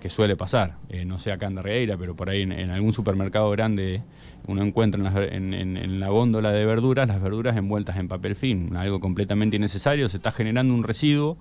Que 0.00 0.10
suele 0.10 0.36
pasar, 0.36 0.76
eh, 0.90 1.04
no 1.04 1.18
sé 1.18 1.32
acá 1.32 1.46
en 1.46 1.54
Darreira, 1.54 1.96
pero 1.96 2.14
por 2.14 2.28
ahí 2.28 2.42
en, 2.42 2.70
algún 2.70 2.92
supermercado 2.92 3.50
grande 3.50 4.02
uno 4.46 4.62
encuentra 4.62 5.00
en 5.24 6.00
la, 6.00 6.08
góndola 6.08 6.50
de 6.50 6.66
verduras 6.66 7.08
las 7.08 7.22
verduras 7.22 7.56
envueltas 7.56 7.96
en 7.96 8.08
papel 8.08 8.36
film, 8.36 8.76
algo 8.76 9.00
completamente 9.00 9.56
innecesario, 9.56 10.08
se 10.08 10.18
está 10.18 10.32
generando 10.32 10.74
un 10.74 10.82
residuo 10.82 11.38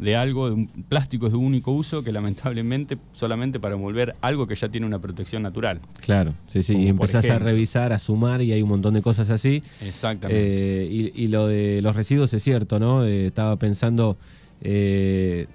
de 0.00 0.16
algo, 0.16 0.46
de 0.48 0.54
un 0.54 0.66
plástico 0.66 1.28
de 1.28 1.36
único 1.36 1.72
uso 1.72 2.02
que 2.02 2.10
lamentablemente 2.10 2.96
solamente 3.12 3.60
para 3.60 3.74
envolver 3.74 4.14
algo 4.22 4.46
que 4.46 4.54
ya 4.54 4.68
tiene 4.68 4.86
una 4.86 4.98
protección 4.98 5.42
natural. 5.42 5.80
Claro, 6.00 6.34
sí, 6.46 6.62
sí, 6.62 6.74
y 6.76 6.88
empezás 6.88 7.28
a 7.28 7.38
revisar, 7.38 7.92
a 7.92 7.98
sumar 7.98 8.40
y 8.40 8.52
hay 8.52 8.62
un 8.62 8.70
montón 8.70 8.94
de 8.94 9.02
cosas 9.02 9.28
así. 9.30 9.62
Exactamente. 9.82 10.40
Eh, 10.42 11.12
y, 11.14 11.28
lo 11.28 11.46
de 11.46 11.82
los 11.82 11.94
residuos 11.94 12.32
es 12.32 12.42
cierto, 12.42 12.80
¿no? 12.80 13.04
Eh, 13.04 13.26
estaba 13.26 13.56
pensando, 13.56 14.16
eh, 14.62 15.46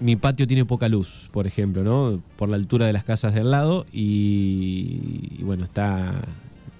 mi 0.00 0.16
patio 0.16 0.46
tiene 0.46 0.64
poca 0.64 0.88
luz, 0.88 1.28
por 1.30 1.46
ejemplo, 1.46 1.84
¿no? 1.84 2.22
Por 2.36 2.48
la 2.48 2.56
altura 2.56 2.86
de 2.86 2.94
las 2.94 3.04
casas 3.04 3.34
del 3.34 3.50
lado 3.50 3.86
y 3.92 5.42
bueno, 5.42 5.64
está 5.64 6.22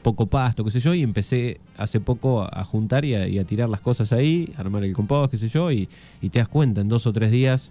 poco 0.03 0.27
pasto, 0.27 0.65
qué 0.65 0.71
sé 0.71 0.81
yo, 0.81 0.95
y 0.95 1.03
empecé 1.03 1.61
hace 1.77 2.01
poco 2.01 2.43
a 2.43 2.65
juntar 2.65 3.05
y 3.05 3.15
a, 3.15 3.45
tirar 3.45 3.69
las 3.69 3.81
cosas 3.81 4.13
ahí, 4.13 4.53
armar 4.57 4.85
el 4.85 4.93
compost, 4.93 5.31
qué 5.31 5.37
sé 5.39 5.49
yo, 5.49 5.71
y, 5.71 5.89
te 6.21 6.39
das 6.39 6.49
cuenta, 6.49 6.81
en 6.81 6.89
dos 6.89 7.07
o 7.07 7.13
tres 7.13 7.31
días, 7.31 7.71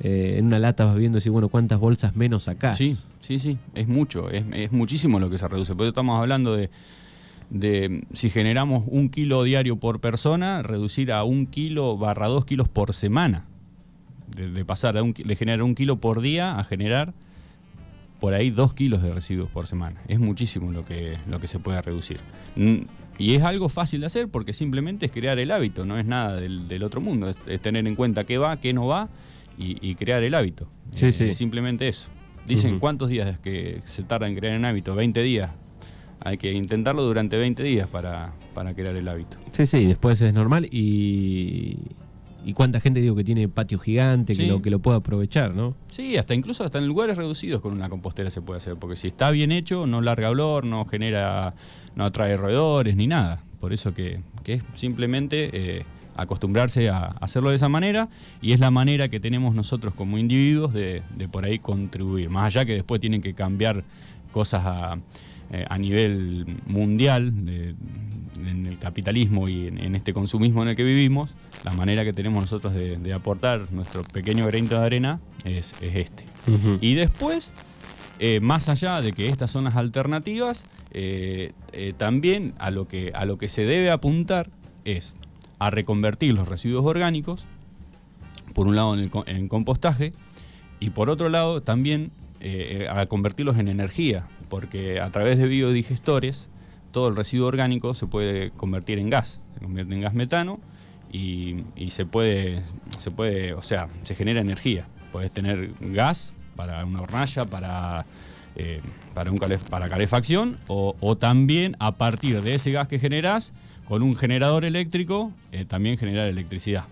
eh, 0.00 0.36
en 0.38 0.46
una 0.46 0.58
lata 0.58 0.84
vas 0.84 0.96
viendo, 0.96 1.20
si 1.20 1.28
bueno, 1.28 1.48
cuántas 1.48 1.80
bolsas 1.80 2.14
menos 2.16 2.44
sacás. 2.44 2.76
Sí, 2.76 2.96
sí, 3.20 3.38
sí, 3.38 3.58
es 3.74 3.88
mucho, 3.88 4.30
es, 4.30 4.72
muchísimo 4.72 5.18
lo 5.18 5.30
que 5.30 5.38
se 5.38 5.48
reduce, 5.48 5.74
porque 5.74 5.88
estamos 5.88 6.20
hablando 6.20 6.56
de, 6.56 6.70
si 8.12 8.30
generamos 8.30 8.84
un 8.86 9.08
kilo 9.08 9.42
diario 9.42 9.76
por 9.76 10.00
persona, 10.00 10.62
reducir 10.62 11.12
a 11.12 11.24
un 11.24 11.46
kilo 11.46 11.96
barra 11.96 12.28
dos 12.28 12.44
kilos 12.44 12.68
por 12.68 12.92
semana, 12.92 13.46
de, 14.36 14.64
pasar 14.64 15.00
un, 15.02 15.12
de 15.12 15.36
generar 15.36 15.62
un 15.62 15.74
kilo 15.74 15.96
por 15.96 16.20
día 16.20 16.58
a 16.58 16.64
generar 16.64 17.12
por 18.22 18.34
ahí 18.34 18.50
dos 18.50 18.72
kilos 18.72 19.02
de 19.02 19.12
residuos 19.12 19.50
por 19.50 19.66
semana. 19.66 20.00
Es 20.06 20.20
muchísimo 20.20 20.70
lo 20.70 20.84
que, 20.84 21.16
lo 21.28 21.40
que 21.40 21.48
se 21.48 21.58
puede 21.58 21.82
reducir. 21.82 22.20
Y 23.18 23.34
es 23.34 23.42
algo 23.42 23.68
fácil 23.68 23.98
de 23.98 24.06
hacer 24.06 24.28
porque 24.28 24.52
simplemente 24.52 25.06
es 25.06 25.12
crear 25.12 25.40
el 25.40 25.50
hábito, 25.50 25.84
no 25.84 25.98
es 25.98 26.06
nada 26.06 26.36
del, 26.36 26.84
otro 26.84 27.00
mundo, 27.00 27.28
es, 27.28 27.60
tener 27.60 27.84
en 27.84 27.96
cuenta 27.96 28.22
qué 28.22 28.38
va, 28.38 28.60
qué 28.60 28.72
no 28.72 28.86
va 28.86 29.08
y, 29.58 29.96
crear 29.96 30.22
el 30.22 30.36
hábito. 30.36 30.68
Sí, 30.92 31.10
sí. 31.10 31.30
Es 31.30 31.36
simplemente 31.36 31.88
eso. 31.88 32.10
Dicen 32.46 32.78
cuántos 32.78 33.08
días 33.08 33.40
que 33.40 33.80
se 33.86 34.04
tarda 34.04 34.28
en 34.28 34.36
crear 34.36 34.56
un 34.56 34.66
hábito, 34.66 34.94
20 34.94 35.20
días. 35.20 35.50
Hay 36.20 36.38
que 36.38 36.52
intentarlo 36.52 37.02
durante 37.02 37.36
20 37.36 37.60
días 37.64 37.88
para, 37.88 38.34
para 38.54 38.72
crear 38.72 38.94
el 38.94 39.08
hábito. 39.08 39.36
Sí, 39.50 39.66
sí, 39.66 39.84
después 39.84 40.20
es 40.20 40.32
normal 40.32 40.68
y, 40.70 41.76
y 42.44 42.52
cuánta 42.52 42.80
gente 42.80 43.00
digo 43.00 43.14
que 43.14 43.24
tiene 43.24 43.48
patio 43.48 43.78
gigante, 43.78 44.34
que, 44.34 44.46
lo, 44.46 44.62
que 44.62 44.70
lo 44.70 44.80
puede 44.80 44.98
aprovechar, 44.98 45.54
¿no? 45.54 45.74
Sí, 45.88 46.16
hasta 46.16 46.34
incluso 46.34 46.64
hasta 46.64 46.78
en 46.78 46.86
lugares 46.86 47.16
reducidos 47.16 47.60
con 47.60 47.72
una 47.72 47.88
compostera 47.88 48.30
se 48.30 48.42
puede 48.42 48.58
hacer, 48.58 48.76
porque 48.76 48.96
si 48.96 49.08
está 49.08 49.30
bien 49.30 49.52
hecho, 49.52 49.86
no 49.86 50.00
larga 50.00 50.30
olor, 50.30 50.64
no 50.64 50.84
genera, 50.84 51.54
no 51.94 52.04
atrae 52.04 52.36
roedores 52.36 52.96
ni 52.96 53.06
nada. 53.06 53.42
Por 53.60 53.72
eso 53.72 53.94
que, 53.94 54.20
es 54.44 54.62
simplemente 54.74 55.50
eh, 55.52 55.84
acostumbrarse 56.16 56.88
a 56.88 57.06
hacerlo 57.20 57.50
de 57.50 57.56
esa 57.56 57.68
manera 57.68 58.08
y 58.40 58.52
es 58.52 58.60
la 58.60 58.70
manera 58.70 59.08
que 59.08 59.20
tenemos 59.20 59.54
nosotros 59.54 59.94
como 59.94 60.18
individuos 60.18 60.72
de, 60.72 61.02
de 61.16 61.28
por 61.28 61.44
ahí 61.44 61.58
contribuir. 61.60 62.28
Más 62.28 62.46
allá 62.46 62.64
que 62.64 62.72
después 62.72 63.00
tienen 63.00 63.22
que 63.22 63.34
cambiar 63.34 63.84
cosas 64.32 64.62
a, 64.64 64.98
eh, 65.54 65.66
a 65.68 65.76
nivel 65.76 66.46
mundial, 66.66 67.44
de, 67.44 67.74
en 68.40 68.66
el 68.66 68.78
capitalismo 68.78 69.48
y 69.48 69.68
en, 69.68 69.94
este 69.94 70.12
consumismo 70.12 70.62
en 70.62 70.70
el 70.70 70.76
que 70.76 70.84
vivimos, 70.84 71.34
la 71.64 71.72
manera 71.72 72.04
que 72.04 72.12
tenemos 72.12 72.42
nosotros 72.42 72.74
de, 72.74 73.12
aportar 73.12 73.70
nuestro 73.72 74.02
pequeño 74.04 74.46
granito 74.46 74.78
de 74.78 74.86
arena 74.86 75.20
es, 75.44 75.74
este. 75.80 76.24
Y 76.80 76.94
después, 76.94 77.52
eh, 78.18 78.40
más 78.40 78.68
allá 78.68 79.00
de 79.00 79.12
que 79.12 79.28
estas 79.28 79.50
son 79.50 79.64
las 79.64 79.76
alternativas, 79.76 80.66
eh, 80.90 81.52
eh, 81.72 81.92
también 81.96 82.54
a 82.58 82.70
lo, 82.70 82.88
que, 82.88 83.12
a 83.14 83.24
lo 83.24 83.38
que 83.38 83.48
se 83.48 83.64
debe 83.64 83.90
apuntar 83.90 84.48
es 84.84 85.14
a 85.58 85.70
reconvertir 85.70 86.34
los 86.34 86.48
residuos 86.48 86.84
orgánicos, 86.84 87.44
por 88.54 88.66
un 88.66 88.76
lado 88.76 88.94
en, 88.94 89.10
en 89.26 89.48
compostaje, 89.48 90.12
y 90.80 90.90
por 90.90 91.10
otro 91.10 91.28
lado 91.28 91.62
también 91.62 92.10
a 92.90 93.06
convertirlos 93.06 93.56
en 93.56 93.68
energía, 93.68 94.26
porque 94.48 95.00
a 95.00 95.10
través 95.10 95.38
de 95.38 95.46
biodigestores 95.46 96.50
todo 96.92 97.08
el 97.08 97.16
residuo 97.16 97.48
orgánico 97.48 97.94
se 97.94 98.06
puede 98.06 98.50
convertir 98.50 98.98
en 98.98 99.10
gas, 99.10 99.40
se 99.54 99.60
convierte 99.60 99.94
en 99.94 100.02
gas 100.02 100.14
metano 100.14 100.60
y, 101.10 101.64
se 101.90 102.06
puede, 102.06 102.62
se 102.98 103.10
puede, 103.10 103.54
o 103.54 103.62
sea, 103.62 103.88
se 104.02 104.14
genera 104.14 104.40
energía. 104.40 104.86
Puedes 105.10 105.30
tener 105.30 105.72
gas 105.80 106.32
para 106.56 106.84
una 106.84 107.02
hornalla, 107.02 107.44
para, 107.44 108.06
eh, 108.56 108.80
para, 109.14 109.30
un 109.30 109.38
para 109.68 109.88
calefacción 109.88 110.56
o, 110.68 111.16
también 111.16 111.76
a 111.80 111.96
partir 111.96 112.40
de 112.40 112.54
ese 112.54 112.70
gas 112.70 112.88
que 112.88 112.98
generás, 112.98 113.52
con 113.86 114.02
un 114.02 114.14
generador 114.14 114.64
eléctrico, 114.64 115.32
eh, 115.50 115.64
también 115.66 115.98
generar 115.98 116.28
electricidad. 116.28 116.84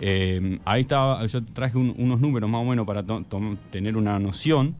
Eh, 0.00 0.58
ahí 0.64 0.82
estaba, 0.82 1.26
yo 1.26 1.42
traje 1.44 1.76
unos 1.76 2.20
números 2.20 2.48
más 2.48 2.62
o 2.62 2.64
menos 2.64 2.86
para 2.86 3.04
tener 3.70 3.96
una 3.96 4.18
noción. 4.18 4.74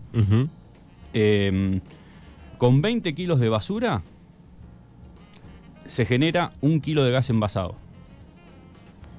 con 2.59 2.81
20 2.81 3.15
kilos 3.15 3.41
de 3.41 3.49
basura, 3.49 4.03
se 5.93 6.07
genera 6.07 6.53
un 6.63 6.81
kilo 6.81 7.05
de 7.05 7.13
gas 7.13 7.29
envasado. 7.29 7.75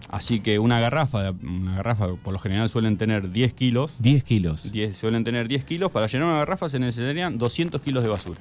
Así 0.10 0.40
que 0.40 0.58
una 0.58 0.80
garrafa, 0.80 1.30
una 1.44 1.76
garrafa 1.76 2.08
por 2.16 2.34
lo 2.34 2.40
general 2.40 2.68
suelen 2.68 2.98
tener 2.98 3.32
10 3.32 3.54
kilos. 3.54 3.96
10 4.00 4.24
kilos. 4.24 4.72
suelen 4.96 5.24
tener 5.24 5.48
10 5.48 5.66
kilos. 5.66 5.92
Para 5.92 6.08
llenar 6.08 6.30
una 6.30 6.38
garrafa 6.40 6.70
se 6.70 6.80
necesitarían 6.80 7.38
200 7.38 7.80
kilos 7.80 8.04
de 8.04 8.10
basura. 8.10 8.40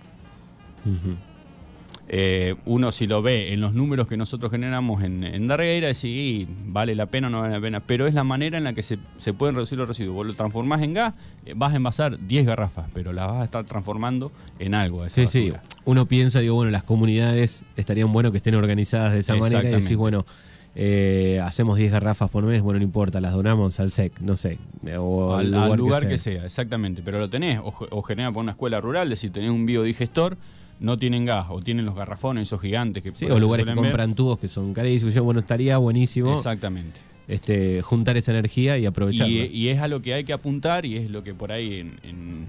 Eh, 2.09 2.57
uno 2.67 2.91
si 2.93 3.07
lo 3.07 3.23
ve 3.23 3.53
en 3.53 3.61
los 3.61 3.75
números 3.75 4.09
que 4.09 4.17
nosotros 4.17 4.51
generamos 4.51 5.03
en, 5.03 5.23
en 5.25 5.47
Darreira, 5.47 5.95
sí, 5.95 6.47
vale 6.67 6.95
la 6.95 7.07
pena 7.07 7.29
o 7.29 7.31
no 7.31 7.41
vale 7.41 7.55
la 7.55 7.61
pena, 7.61 7.81
pero 7.81 8.07
es 8.07 8.15
la 8.15 8.25
manera 8.25 8.59
en 8.59 8.65
la 8.65 8.73
que 8.73 8.83
se, 8.83 8.99
pueden 9.33 9.55
reducir 9.55 9.79
los 9.79 9.89
residuos. 9.89 10.15
Vos 10.15 10.27
lo 10.27 10.35
transformás 10.35 10.83
en 10.83 10.95
gas, 10.95 11.15
eh, 11.47 11.55
vas 11.57 11.73
a 11.73 11.77
envasar 11.77 12.19
10 12.19 12.45
garrafas, 12.45 12.91
pero 12.93 13.13
las 13.13 13.29
vas 13.29 13.41
a 13.43 13.45
estar 13.45 13.65
transformando 13.65 14.33
en 14.59 14.75
algo. 14.75 15.09
sí, 15.09 15.27
sí. 15.27 15.53
Uno 15.85 16.07
piensa, 16.07 16.41
digo, 16.41 16.55
bueno, 16.55 16.71
las 16.71 16.85
comunidades 16.85 17.63
estarían 17.77 18.13
bueno 18.13 18.31
que 18.31 18.37
estén 18.37 18.55
organizadas 18.55 19.13
de 19.13 19.21
esa 19.21 19.35
manera 19.35 19.69
y 19.69 19.73
decís, 19.73 19.97
bueno, 19.97 20.27
eh, 20.75 21.41
hacemos 21.45 21.77
10 21.77 21.93
garrafas 21.93 22.31
por 22.31 22.45
mes, 22.45 22.63
bueno, 22.63 22.79
no 22.79 22.85
importa, 22.85 23.21
las 23.21 23.33
donamos 23.33 23.79
al 23.81 23.91
SEC, 23.91 24.21
no 24.21 24.37
sé. 24.37 24.59
O 24.99 25.35
al, 25.35 25.51
lugar, 25.77 26.09
que, 26.09 26.19
sea. 26.19 26.45
exactamente. 26.45 27.03
Pero 27.05 27.19
lo 27.19 27.31
tenés, 27.31 27.59
o, 27.59 27.75
o 27.91 28.03
genera 28.03 28.31
por 28.33 28.43
una 28.43 28.53
escuela 28.53 28.81
rural, 28.81 29.05
es 29.05 29.21
decir, 29.21 29.33
tenés 29.33 29.51
un 29.51 29.67
biodigestor 29.67 30.37
no 30.83 30.99
tienen 30.99 31.25
gas 31.25 31.47
o 31.49 31.61
tienen 31.61 31.87
los 31.87 31.95
garrafones 31.95 32.49
esos 32.49 32.61
gigantes 32.61 33.03
que 33.03 33.13
sí, 33.15 33.27
o 33.27 33.39
lugares 33.39 33.65
que 33.65 33.75
compran 33.75 34.15
tubos 34.15 34.39
que 34.39 34.49
son 34.49 34.75
carísimos. 34.75 35.17
Bueno, 35.21 35.41
estaría 35.41 35.79
buenísimo. 35.79 36.35
Exactamente. 36.35 37.01
Este, 37.29 37.83
juntar 37.83 38.17
esa 38.17 38.33
energía 38.33 38.77
y 38.79 38.85
aprovecharla. 38.85 39.33
Y, 39.33 39.69
es 39.69 39.81
a 39.81 39.87
lo 39.87 40.03
que 40.03 40.13
hay 40.13 40.25
que 40.25 40.33
apuntar 40.33 40.85
y 40.85 40.97
es 40.97 41.09
lo 41.09 41.23
que 41.23 41.35
por 41.35 41.53
ahí 41.53 41.89
en, 42.03 42.49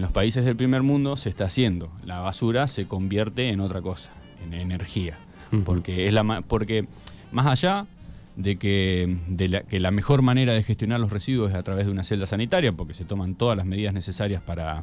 los 0.00 0.12
países 0.12 0.44
del 0.44 0.56
primer 0.56 0.82
mundo 0.82 1.16
se 1.16 1.28
está 1.28 1.44
haciendo. 1.44 1.90
La 2.06 2.20
basura 2.20 2.68
se 2.68 2.86
convierte 2.86 3.48
en 3.48 3.60
otra 3.60 3.82
cosa, 3.82 4.12
en 4.44 4.54
energía. 4.54 5.18
Porque 5.64 6.08
es 6.08 6.12
la 6.12 6.42
porque 6.48 6.86
más 7.30 7.46
allá 7.46 7.86
de 8.34 8.56
que, 8.56 9.18
de 9.28 9.48
la, 9.48 9.62
que 9.62 9.78
la 9.78 9.92
mejor 9.92 10.22
manera 10.22 10.52
de 10.52 10.64
gestionar 10.64 10.98
los 10.98 11.12
residuos 11.12 11.50
es 11.50 11.56
a 11.56 11.62
través 11.62 11.86
de 11.86 11.92
una 11.92 12.02
celda 12.02 12.26
sanitaria, 12.26 12.72
porque 12.72 12.94
se 12.94 13.04
toman 13.04 13.34
todas 13.36 13.56
las 13.56 13.66
medidas 13.66 13.94
necesarias 13.94 14.42
para, 14.42 14.82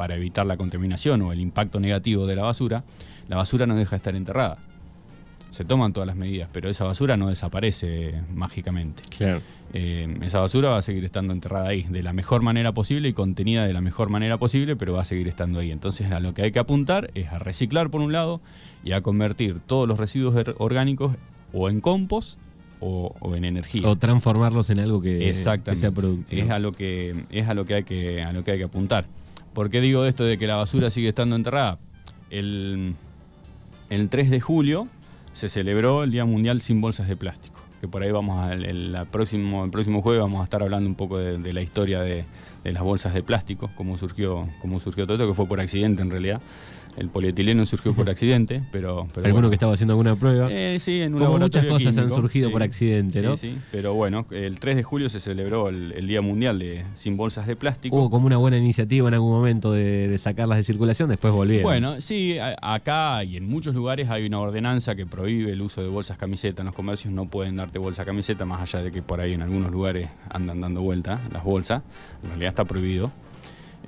para 0.00 0.16
evitar 0.16 0.46
la 0.46 0.56
contaminación 0.56 1.20
o 1.20 1.30
el 1.30 1.40
impacto 1.40 1.78
negativo 1.78 2.26
de 2.26 2.34
la 2.34 2.42
basura, 2.42 2.84
la 3.28 3.36
basura 3.36 3.66
no 3.66 3.76
deja 3.76 3.90
de 3.90 3.96
estar 3.98 4.16
enterrada. 4.16 4.56
Se 5.50 5.66
toman 5.66 5.92
todas 5.92 6.06
las 6.06 6.16
medidas, 6.16 6.48
pero 6.50 6.70
esa 6.70 6.86
basura 6.86 7.18
no 7.18 7.28
desaparece 7.28 8.14
mágicamente. 8.32 9.02
Claro. 9.10 9.42
Eh, 9.74 10.08
esa 10.22 10.40
basura 10.40 10.70
va 10.70 10.78
a 10.78 10.82
seguir 10.82 11.04
estando 11.04 11.34
enterrada 11.34 11.68
ahí, 11.68 11.82
de 11.82 12.02
la 12.02 12.14
mejor 12.14 12.40
manera 12.40 12.72
posible 12.72 13.10
y 13.10 13.12
contenida 13.12 13.66
de 13.66 13.74
la 13.74 13.82
mejor 13.82 14.08
manera 14.08 14.38
posible, 14.38 14.74
pero 14.74 14.94
va 14.94 15.02
a 15.02 15.04
seguir 15.04 15.28
estando 15.28 15.60
ahí. 15.60 15.70
Entonces, 15.70 16.10
a 16.10 16.18
lo 16.18 16.32
que 16.32 16.44
hay 16.44 16.50
que 16.50 16.60
apuntar 16.60 17.10
es 17.14 17.28
a 17.28 17.38
reciclar 17.38 17.90
por 17.90 18.00
un 18.00 18.10
lado 18.10 18.40
y 18.82 18.92
a 18.92 19.02
convertir 19.02 19.60
todos 19.60 19.86
los 19.86 19.98
residuos 19.98 20.34
orgánicos 20.56 21.14
o 21.52 21.68
en 21.68 21.82
compost 21.82 22.38
o, 22.80 23.34
en 23.36 23.44
energía. 23.44 23.86
O 23.86 23.96
transformarlos 23.96 24.70
en 24.70 24.78
algo 24.78 25.02
que, 25.02 25.34
sea 25.34 25.58
productivo. 25.92 26.42
Es 26.42 26.48
a 26.48 26.58
lo 26.58 26.72
que 26.72 27.26
es 27.28 27.46
a 27.50 27.52
lo 27.52 27.66
que 27.66 27.74
hay 27.74 27.84
que 27.84 28.22
a 28.22 28.32
lo 28.32 28.44
que 28.44 28.52
hay 28.52 28.56
que 28.56 28.64
apuntar. 28.64 29.04
¿Por 29.52 29.68
qué 29.68 29.80
digo 29.80 30.04
esto 30.04 30.24
de 30.24 30.38
que 30.38 30.46
la 30.46 30.56
basura 30.56 30.90
sigue 30.90 31.08
estando 31.08 31.34
enterrada? 31.34 31.78
El, 32.30 32.94
3 33.88 34.30
de 34.30 34.40
julio 34.40 34.86
se 35.32 35.48
celebró 35.48 36.04
el 36.04 36.12
Día 36.12 36.24
Mundial 36.24 36.60
sin 36.60 36.80
bolsas 36.80 37.08
de 37.08 37.16
plástico, 37.16 37.60
que 37.80 37.88
por 37.88 38.02
ahí 38.02 38.12
vamos 38.12 38.38
a, 38.38 38.52
el, 38.52 38.96
próximo, 39.10 39.64
el 39.64 39.70
próximo 39.70 40.02
jueves 40.02 40.20
vamos 40.20 40.40
a 40.40 40.44
estar 40.44 40.62
hablando 40.62 40.88
un 40.88 40.94
poco 40.94 41.18
de, 41.18 41.52
la 41.52 41.62
historia 41.62 42.00
de, 42.00 42.24
las 42.62 42.82
bolsas 42.82 43.12
de 43.12 43.24
plástico, 43.24 43.70
cómo 43.74 43.98
surgió, 43.98 44.48
cómo 44.60 44.78
surgió 44.78 45.04
todo 45.04 45.16
esto, 45.16 45.26
que 45.26 45.34
fue 45.34 45.46
por 45.46 45.60
accidente 45.60 46.02
en 46.02 46.10
realidad. 46.10 46.40
El 46.96 47.08
polietileno 47.08 47.64
surgió 47.66 47.92
por 47.94 48.08
accidente, 48.10 48.62
pero... 48.72 49.06
pero 49.14 49.26
Alguno 49.26 49.48
que 49.48 49.54
estaba 49.54 49.72
haciendo 49.74 49.92
alguna 49.92 50.16
prueba. 50.16 50.48
Eh, 50.50 50.78
sí, 50.80 51.00
en 51.00 51.14
un 51.14 51.20
Como 51.20 51.38
muchas 51.38 51.64
cosas 51.66 51.96
han 51.96 52.10
surgido 52.10 52.48
sí. 52.48 52.52
por 52.52 52.62
accidente, 52.62 53.22
¿no? 53.22 53.36
Sí, 53.36 53.52
sí, 53.52 53.58
pero 53.70 53.94
bueno, 53.94 54.26
el 54.30 54.58
3 54.60 54.76
de 54.76 54.82
julio 54.82 55.08
se 55.08 55.20
celebró 55.20 55.68
el, 55.68 55.92
el 55.92 56.06
Día 56.06 56.20
Mundial 56.20 56.58
de 56.58 56.84
Sin 56.94 57.16
Bolsas 57.16 57.46
de 57.46 57.56
Plástico. 57.56 57.96
Hubo 57.96 58.10
como 58.10 58.26
una 58.26 58.36
buena 58.36 58.58
iniciativa 58.58 59.08
en 59.08 59.14
algún 59.14 59.30
momento 59.32 59.72
de, 59.72 60.08
de 60.08 60.18
sacarlas 60.18 60.58
de 60.58 60.64
circulación, 60.64 61.08
después 61.08 61.32
volvieron. 61.32 61.64
Bueno, 61.64 62.00
sí, 62.00 62.38
a- 62.38 62.56
acá 62.74 63.22
y 63.24 63.36
en 63.36 63.48
muchos 63.48 63.74
lugares 63.74 64.08
hay 64.10 64.26
una 64.26 64.40
ordenanza 64.40 64.94
que 64.94 65.06
prohíbe 65.06 65.52
el 65.52 65.62
uso 65.62 65.82
de 65.82 65.88
bolsas 65.88 66.18
camiseta. 66.18 66.62
En 66.62 66.66
los 66.66 66.74
comercios 66.74 67.12
no 67.14 67.26
pueden 67.26 67.56
darte 67.56 67.78
bolsa 67.78 68.04
camiseta, 68.04 68.44
más 68.44 68.60
allá 68.62 68.84
de 68.84 68.92
que 68.92 69.02
por 69.02 69.20
ahí 69.20 69.32
en 69.34 69.42
algunos 69.42 69.70
lugares 69.70 70.08
andan 70.28 70.60
dando 70.60 70.82
vuelta 70.82 71.20
las 71.32 71.44
bolsas. 71.44 71.82
En 72.22 72.28
realidad 72.30 72.48
está 72.50 72.64
prohibido, 72.64 73.10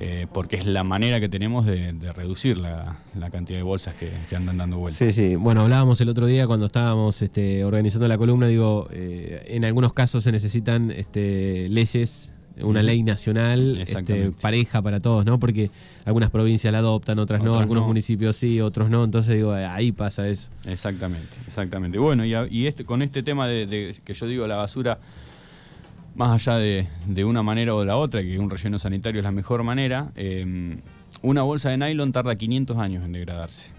eh, 0.04 0.26
porque 0.32 0.56
es 0.56 0.66
la 0.66 0.82
manera 0.84 1.20
que 1.20 1.28
tenemos 1.28 1.64
de, 1.64 1.92
de 1.92 2.12
reducir 2.12 2.58
la, 2.58 2.98
la 3.18 3.30
cantidad 3.30 3.58
de 3.58 3.62
bolsas 3.62 3.94
que, 3.94 4.10
que 4.28 4.34
andan 4.36 4.58
dando 4.58 4.78
vuelta. 4.78 4.98
Sí, 4.98 5.12
sí. 5.12 5.36
Bueno, 5.36 5.62
hablábamos 5.62 6.00
el 6.00 6.08
otro 6.08 6.26
día 6.26 6.46
cuando 6.46 6.66
estábamos 6.66 7.22
este, 7.22 7.64
organizando 7.64 8.08
la 8.08 8.18
columna, 8.18 8.46
digo, 8.48 8.88
eh, 8.90 9.44
en 9.48 9.64
algunos 9.64 9.92
casos 9.92 10.24
se 10.24 10.32
necesitan 10.32 10.90
este, 10.90 11.68
leyes, 11.68 12.30
una 12.60 12.82
ley 12.82 13.02
nacional, 13.02 13.78
este, 13.80 14.30
pareja 14.32 14.82
para 14.82 15.00
todos, 15.00 15.24
¿no? 15.24 15.38
Porque 15.38 15.70
algunas 16.04 16.30
provincias 16.30 16.70
la 16.72 16.80
adoptan, 16.80 17.18
otras, 17.18 17.42
no, 17.42 17.58
algunos 17.58 17.84
no. 17.84 17.88
municipios 17.88 18.36
sí, 18.36 18.60
otros 18.60 18.90
no, 18.90 19.04
entonces 19.04 19.34
digo, 19.36 19.52
ahí 19.52 19.90
pasa 19.92 20.28
eso. 20.28 20.48
Exactamente, 20.66 21.28
exactamente. 21.46 21.98
Bueno, 21.98 22.24
y, 22.26 22.34
a- 22.34 22.46
y 22.50 22.66
este, 22.66 22.84
con 22.84 23.00
este 23.02 23.22
tema 23.22 23.46
de, 23.48 23.66
de 23.66 23.96
que 24.04 24.12
yo 24.14 24.26
digo 24.26 24.46
la 24.46 24.56
basura, 24.56 24.98
más 26.14 26.46
allá 26.46 26.58
de, 26.58 26.88
de 27.06 27.24
una 27.24 27.42
manera 27.42 27.74
o 27.74 27.80
de 27.80 27.86
la 27.86 27.96
otra, 27.96 28.22
que 28.22 28.38
un 28.38 28.50
relleno 28.50 28.78
sanitario 28.78 29.20
es 29.20 29.24
la 29.24 29.32
mejor 29.32 29.62
manera, 29.62 30.10
eh, 30.16 30.76
una 31.22 31.42
bolsa 31.42 31.70
de 31.70 31.78
nylon 31.78 32.12
tarda 32.12 32.36
500 32.36 32.76
años 32.78 33.04
en 33.04 33.12
degradarse. 33.12 33.70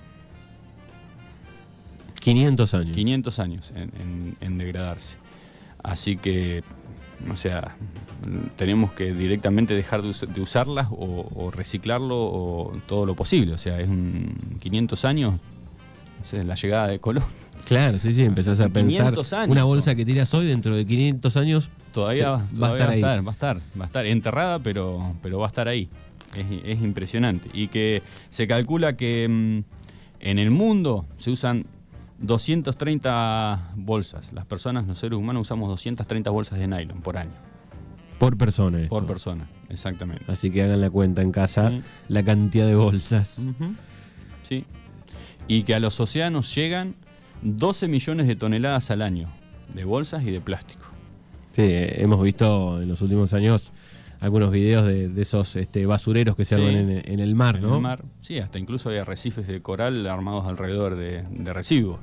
500 2.22 2.74
años. 2.74 2.90
500 2.92 3.40
años 3.40 3.72
en, 3.76 3.82
en- 4.00 4.38
en 4.40 4.58
degradarse. 4.58 5.18
Así 5.84 6.16
que, 6.16 6.64
o 7.30 7.36
sea, 7.36 7.76
tenemos 8.56 8.94
que 8.94 9.14
directamente 9.14 9.74
dejar 9.74 10.02
de, 10.02 10.10
us- 10.10 10.26
de 10.34 10.42
usarlas 10.42 10.88
o, 10.92 11.30
o 11.36 11.52
reciclarlo 11.52 12.16
o 12.18 12.72
todo 12.88 13.06
lo 13.06 13.16
posible. 13.16 13.54
O 13.54 13.58
sea, 13.58 13.80
es 13.82 13.90
un 13.90 14.58
500 14.62 15.04
años, 15.06 15.34
no 15.34 16.26
sé, 16.26 16.44
la 16.46 16.56
llegada 16.56 16.88
de 16.88 17.00
Colón. 17.00 17.26
Claro, 17.66 17.98
sí, 18.00 18.14
sí, 18.14 18.24
empezás 18.24 18.60
a 18.60 18.70
pensar. 18.70 18.90
500 19.14 19.34
años 19.34 19.50
una 19.52 19.64
bolsa 19.64 19.96
que 19.96 20.04
tiras 20.06 20.34
hoy, 20.34 20.46
dentro 20.46 20.76
de 20.76 20.86
500 20.86 21.38
años, 21.38 21.70
Todavía, 21.94 22.46
se- 22.50 22.56
todavía 22.56 22.60
va 22.60 22.68
a 22.68 22.72
estar 22.74 22.90
ahí. 22.90 23.02
va 23.24 23.32
a 23.32 23.34
estar, 23.34 23.58
va 23.80 23.84
a 23.84 23.88
estar 23.88 24.06
enterrada, 24.06 24.60
pero, 24.60 25.16
pero 25.22 25.40
va 25.40 25.46
a 25.46 25.50
estar 25.50 25.68
ahí. 25.68 25.88
Es, 26.36 26.46
es 26.66 26.82
impresionante. 26.82 27.50
Y 27.54 27.68
que 27.68 28.02
se 28.32 28.48
calcula 28.48 28.98
que 28.98 29.28
mm, 29.30 29.64
en 30.20 30.40
el 30.40 30.52
mundo 30.52 31.06
se 31.18 31.32
usan 31.32 31.66
230 32.20 33.72
bolsas. 33.76 34.34
Las 34.34 34.46
personas, 34.46 34.88
los 34.88 34.98
seres 35.00 35.18
humanos, 35.18 35.42
usamos 35.44 35.70
230 35.70 36.30
bolsas 36.32 36.60
de 36.60 36.68
nylon 36.68 37.02
por 37.02 37.18
año. 37.18 37.32
por 38.20 38.38
persona. 38.38 38.80
esto. 38.82 38.90
Por 38.90 39.06
persona, 39.06 39.48
exactamente. 39.70 40.24
Así 40.28 40.50
que 40.52 40.64
hagan 40.64 40.82
la 40.82 40.90
cuenta 40.90 41.22
en 41.22 41.32
casa, 41.32 41.72
la 42.08 42.24
cantidad 42.24 42.66
de 42.68 42.76
bolsas. 42.76 43.46
Sí. 44.48 44.66
Y 45.48 45.64
que 45.64 45.76
a 45.76 45.80
los 45.80 46.00
océanos 46.00 46.54
llegan 46.56 46.96
12 47.44 47.88
millones 47.88 48.28
de 48.28 48.36
toneladas 48.36 48.90
al 48.92 49.02
año 49.02 49.30
de 49.74 49.84
bolsas 49.86 50.24
y 50.24 50.32
de 50.32 50.42
plástico. 50.42 50.86
Sí, 51.56 51.64
hemos 51.66 52.24
visto 52.24 52.82
en 52.82 52.88
los 52.90 53.02
últimos 53.02 53.34
años 53.34 53.72
algunos 54.20 54.52
videos 54.52 54.88
de, 54.88 55.10
de 55.10 55.22
esos 55.22 55.56
este, 55.56 55.86
basureros 55.86 56.36
que 56.36 56.46
se 56.46 56.56
Sí. 56.56 56.62
arman 56.62 56.90
en, 56.90 57.12
en 57.12 57.20
el 57.20 57.36
mar, 57.36 57.58
en 57.58 57.64
¿no? 57.64 57.76
el 57.76 57.82
mar. 57.82 58.04
Sí, 58.22 58.40
hasta 58.40 58.58
incluso 58.58 58.90
hay 58.90 58.98
arrecifes 58.98 59.48
de 59.48 59.62
coral 59.62 60.08
armados 60.08 60.46
alrededor 60.46 60.96
de, 60.96 61.24
de 61.30 61.54
residuos. 61.54 62.00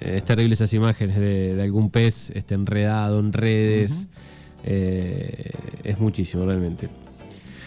Eh, 0.00 0.16
es 0.18 0.24
terrible 0.24 0.54
esas 0.54 0.72
imágenes 0.74 1.16
de, 1.16 1.54
de 1.54 1.62
algún 1.62 1.90
pez 1.90 2.30
este, 2.34 2.54
enredado 2.54 3.18
en 3.20 3.32
redes. 3.32 4.08
Eh, 4.64 5.50
es 5.84 5.98
muchísimo 5.98 6.44
realmente. 6.44 6.88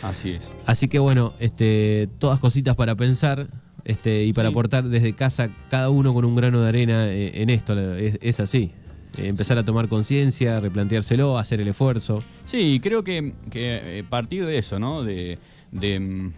Así 0.04 0.32
es. 0.32 0.48
Así 0.68 0.88
que 0.88 1.00
bueno, 1.00 1.34
este, 1.40 2.08
todas 2.20 2.40
cositas 2.40 2.76
para 2.76 2.96
pensar 2.96 3.48
este, 3.88 4.24
y 4.24 4.34
para 4.34 4.50
Sí. 4.50 4.54
aportar 4.54 4.84
desde 4.84 5.14
casa 5.14 5.50
cada 5.72 5.90
uno 5.90 6.14
con 6.14 6.26
un 6.26 6.36
grano 6.36 6.62
de 6.62 6.70
arena 6.70 7.08
eh, 7.08 7.42
en 7.42 7.50
esto. 7.50 7.74
Es, 7.96 8.20
es 8.22 8.40
así. 8.40 8.72
Empezar 9.18 9.58
a 9.58 9.66
tomar 9.66 9.88
conciencia, 9.88 10.60
replanteárselo, 10.60 11.40
hacer 11.40 11.60
el 11.62 11.68
esfuerzo. 11.70 12.24
Sí, 12.46 12.80
creo 12.84 13.04
que, 13.04 13.34
que, 13.50 14.00
eh, 14.00 14.04
partir 14.08 14.46
de 14.46 14.60
eso, 14.60 14.78
¿no? 14.78 15.02
De, 15.04 15.40
de, 15.72 16.30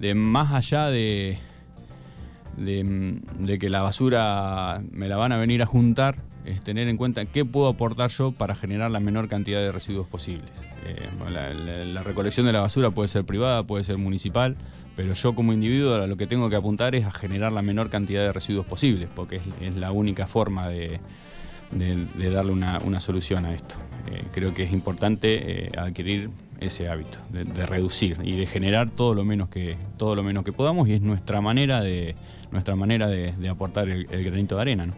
de 0.00 0.14
más 0.14 0.52
allá 0.52 0.86
de, 0.88 1.38
de, 2.56 3.20
de 3.38 3.58
que 3.58 3.70
la 3.70 3.82
basura 3.82 4.82
me 4.90 5.08
la 5.08 5.16
van 5.16 5.32
a 5.32 5.36
venir 5.36 5.62
a 5.62 5.66
juntar, 5.66 6.16
es 6.44 6.60
tener 6.60 6.88
en 6.88 6.96
cuenta 6.96 7.26
qué 7.26 7.44
puedo 7.44 7.68
aportar 7.68 8.10
yo 8.10 8.32
para 8.32 8.54
generar 8.54 8.90
la 8.90 9.00
menor 9.00 9.28
cantidad 9.28 9.60
de 9.60 9.70
residuos 9.70 10.08
posibles. 10.08 10.50
Eh, 10.86 11.08
bueno, 11.18 11.32
la, 11.32 11.52
la- 11.52 11.84
la 11.84 12.02
recolección 12.02 12.46
de 12.46 12.52
la 12.52 12.60
basura 12.60 12.90
puede 12.90 13.08
ser 13.08 13.24
privada, 13.24 13.64
puede 13.64 13.84
ser 13.84 13.98
municipal, 13.98 14.56
pero 14.96 15.12
yo 15.12 15.34
como 15.34 15.52
individuo 15.52 16.06
lo 16.06 16.16
que 16.16 16.26
tengo 16.26 16.48
que 16.50 16.56
apuntar 16.56 16.94
es 16.94 17.04
a 17.04 17.10
generar 17.10 17.52
la 17.52 17.62
menor 17.62 17.90
cantidad 17.90 18.22
de 18.22 18.32
residuos 18.32 18.66
posibles, 18.66 19.08
porque 19.14 19.36
es, 19.60 19.76
la 19.76 19.92
única 19.92 20.26
forma 20.26 20.68
de, 20.68 20.98
de- 21.70 22.06
de 22.16 22.30
darle 22.30 22.52
una, 22.52 22.78
una 22.84 23.00
solución 23.00 23.44
a 23.44 23.54
esto. 23.54 23.76
Eh, 24.10 24.22
creo 24.32 24.54
que 24.54 24.62
es 24.64 24.72
importante 24.72 25.66
eh, 25.66 25.70
adquirir 25.76 26.30
ese 26.60 26.88
hábito 26.88 27.18
de, 27.30 27.44
de 27.44 27.66
reducir 27.66 28.16
y 28.24 28.36
de 28.36 28.46
generar 28.46 28.88
todo 28.88 29.14
lo 29.14 29.24
menos 29.24 29.48
que 29.50 29.76
todo 29.98 30.14
lo 30.14 30.22
menos 30.22 30.42
que 30.44 30.52
podamos 30.52 30.88
y 30.88 30.94
es 30.94 31.02
nuestra 31.02 31.40
manera 31.42 31.82
de 31.82 32.14
nuestra 32.52 32.76
manera 32.76 33.06
de, 33.08 33.32
de 33.32 33.48
aportar 33.48 33.88
el, 33.88 34.06
el 34.10 34.24
granito 34.24 34.56
de 34.56 34.62
arena. 34.62 34.86
¿no? 34.86 34.94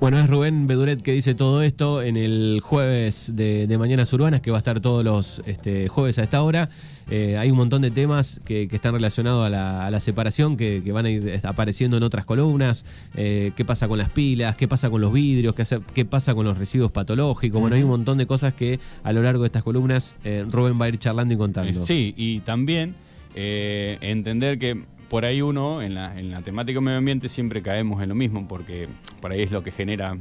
Bueno, 0.00 0.18
es 0.20 0.28
Rubén 0.28 0.66
Beduret 0.66 1.00
que 1.02 1.12
dice 1.12 1.34
todo 1.34 1.62
esto 1.62 2.02
en 2.02 2.16
el 2.16 2.60
jueves 2.62 3.32
de, 3.34 3.66
de 3.66 3.78
Mañanas 3.78 4.12
Urbanas, 4.12 4.40
que 4.40 4.50
va 4.50 4.56
a 4.56 4.58
estar 4.58 4.80
todos 4.80 5.04
los 5.04 5.42
este, 5.46 5.88
jueves 5.88 6.18
a 6.18 6.22
esta 6.24 6.42
hora. 6.42 6.68
Eh, 7.10 7.36
hay 7.36 7.50
un 7.50 7.58
montón 7.58 7.82
de 7.82 7.90
temas 7.90 8.40
que, 8.46 8.66
que 8.66 8.76
están 8.76 8.94
relacionados 8.94 9.46
a 9.46 9.50
la, 9.50 9.86
a 9.86 9.90
la 9.90 10.00
separación, 10.00 10.56
que, 10.56 10.80
que 10.82 10.90
van 10.90 11.04
a 11.04 11.10
ir 11.10 11.38
apareciendo 11.42 11.98
en 11.98 12.02
otras 12.02 12.24
columnas. 12.24 12.84
Eh, 13.14 13.52
¿Qué 13.56 13.64
pasa 13.64 13.86
con 13.88 13.98
las 13.98 14.08
pilas? 14.08 14.56
¿Qué 14.56 14.66
pasa 14.68 14.88
con 14.88 15.02
los 15.02 15.12
vidrios? 15.12 15.54
¿Qué, 15.54 15.62
hace- 15.62 15.80
qué 15.92 16.06
pasa 16.06 16.34
con 16.34 16.46
los 16.46 16.56
residuos 16.56 16.90
patológicos? 16.92 17.60
Bueno, 17.60 17.76
hay 17.76 17.82
un 17.82 17.90
montón 17.90 18.16
de 18.16 18.26
cosas 18.26 18.54
que 18.54 18.80
a 19.02 19.12
lo 19.12 19.22
largo 19.22 19.42
de 19.42 19.48
estas 19.48 19.62
columnas 19.62 20.14
eh, 20.24 20.46
Rubén 20.50 20.80
va 20.80 20.86
a 20.86 20.88
ir 20.88 20.98
charlando 20.98 21.34
y 21.34 21.36
contando. 21.36 21.70
Eh, 21.78 21.84
Sí, 21.84 22.14
y 22.16 22.40
también 22.40 22.94
eh, 23.34 23.98
entender 24.00 24.58
que 24.58 24.82
por 25.14 25.24
ahí 25.24 25.40
uno, 25.42 25.80
en 25.80 25.94
la, 25.94 26.18
en 26.18 26.32
la 26.32 26.42
temática 26.42 26.80
medio 26.80 26.98
ambiente, 26.98 27.28
siempre 27.28 27.62
caemos 27.62 28.02
en 28.02 28.08
lo 28.08 28.16
mismo, 28.16 28.48
porque 28.48 28.88
por 29.20 29.30
ahí 29.30 29.42
es 29.42 29.52
lo 29.52 29.62
que 29.62 29.70
genera, 29.70 30.16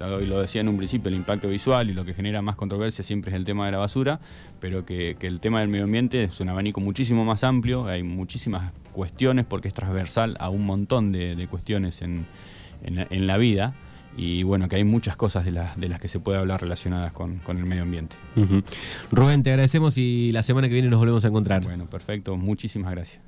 eh, 0.00 0.02
hoy 0.02 0.26
lo 0.26 0.40
decía 0.40 0.60
en 0.60 0.66
un 0.68 0.76
principio, 0.76 1.08
el 1.08 1.14
impacto 1.14 1.46
visual 1.46 1.88
y 1.88 1.94
lo 1.94 2.04
que 2.04 2.14
genera 2.14 2.42
más 2.42 2.56
controversia 2.56 3.04
siempre 3.04 3.30
es 3.30 3.36
el 3.36 3.44
tema 3.44 3.66
de 3.66 3.70
la 3.72 3.78
basura, 3.78 4.18
pero 4.58 4.84
que, 4.84 5.14
que 5.20 5.28
el 5.28 5.38
tema 5.38 5.60
del 5.60 5.68
medio 5.68 5.84
ambiente 5.84 6.24
es 6.24 6.40
un 6.40 6.48
abanico 6.48 6.80
muchísimo 6.80 7.24
más 7.24 7.44
amplio, 7.44 7.86
hay 7.86 8.02
muchísimas 8.02 8.72
cuestiones 8.92 9.44
porque 9.46 9.68
es 9.68 9.74
transversal 9.74 10.36
a 10.40 10.48
un 10.48 10.66
montón 10.66 11.12
de, 11.12 11.36
de 11.36 11.46
cuestiones 11.46 12.02
en, 12.02 12.26
en 12.82 12.96
la- 12.96 13.06
en 13.10 13.28
la 13.28 13.36
vida. 13.38 13.74
Y 14.16 14.42
bueno, 14.42 14.68
que 14.68 14.74
hay 14.74 14.82
muchas 14.82 15.14
cosas 15.16 15.44
de, 15.44 15.52
las 15.52 15.78
de 15.78 15.88
las 15.88 16.00
que 16.00 16.08
se 16.08 16.18
puede 16.18 16.38
hablar 16.38 16.60
relacionadas 16.60 17.12
con, 17.12 17.38
con 17.38 17.56
el 17.56 17.64
medio 17.66 17.84
ambiente. 17.84 18.16
Rubén, 19.12 19.44
te 19.44 19.50
agradecemos 19.50 19.96
y 19.96 20.32
la 20.32 20.42
semana 20.42 20.66
que 20.66 20.74
viene 20.74 20.88
nos 20.88 20.98
volvemos 20.98 21.24
a 21.24 21.28
encontrar. 21.28 21.62
Bueno, 21.62 21.86
perfecto. 21.86 22.36
Muchísimas 22.36 22.90
gracias. 22.90 23.20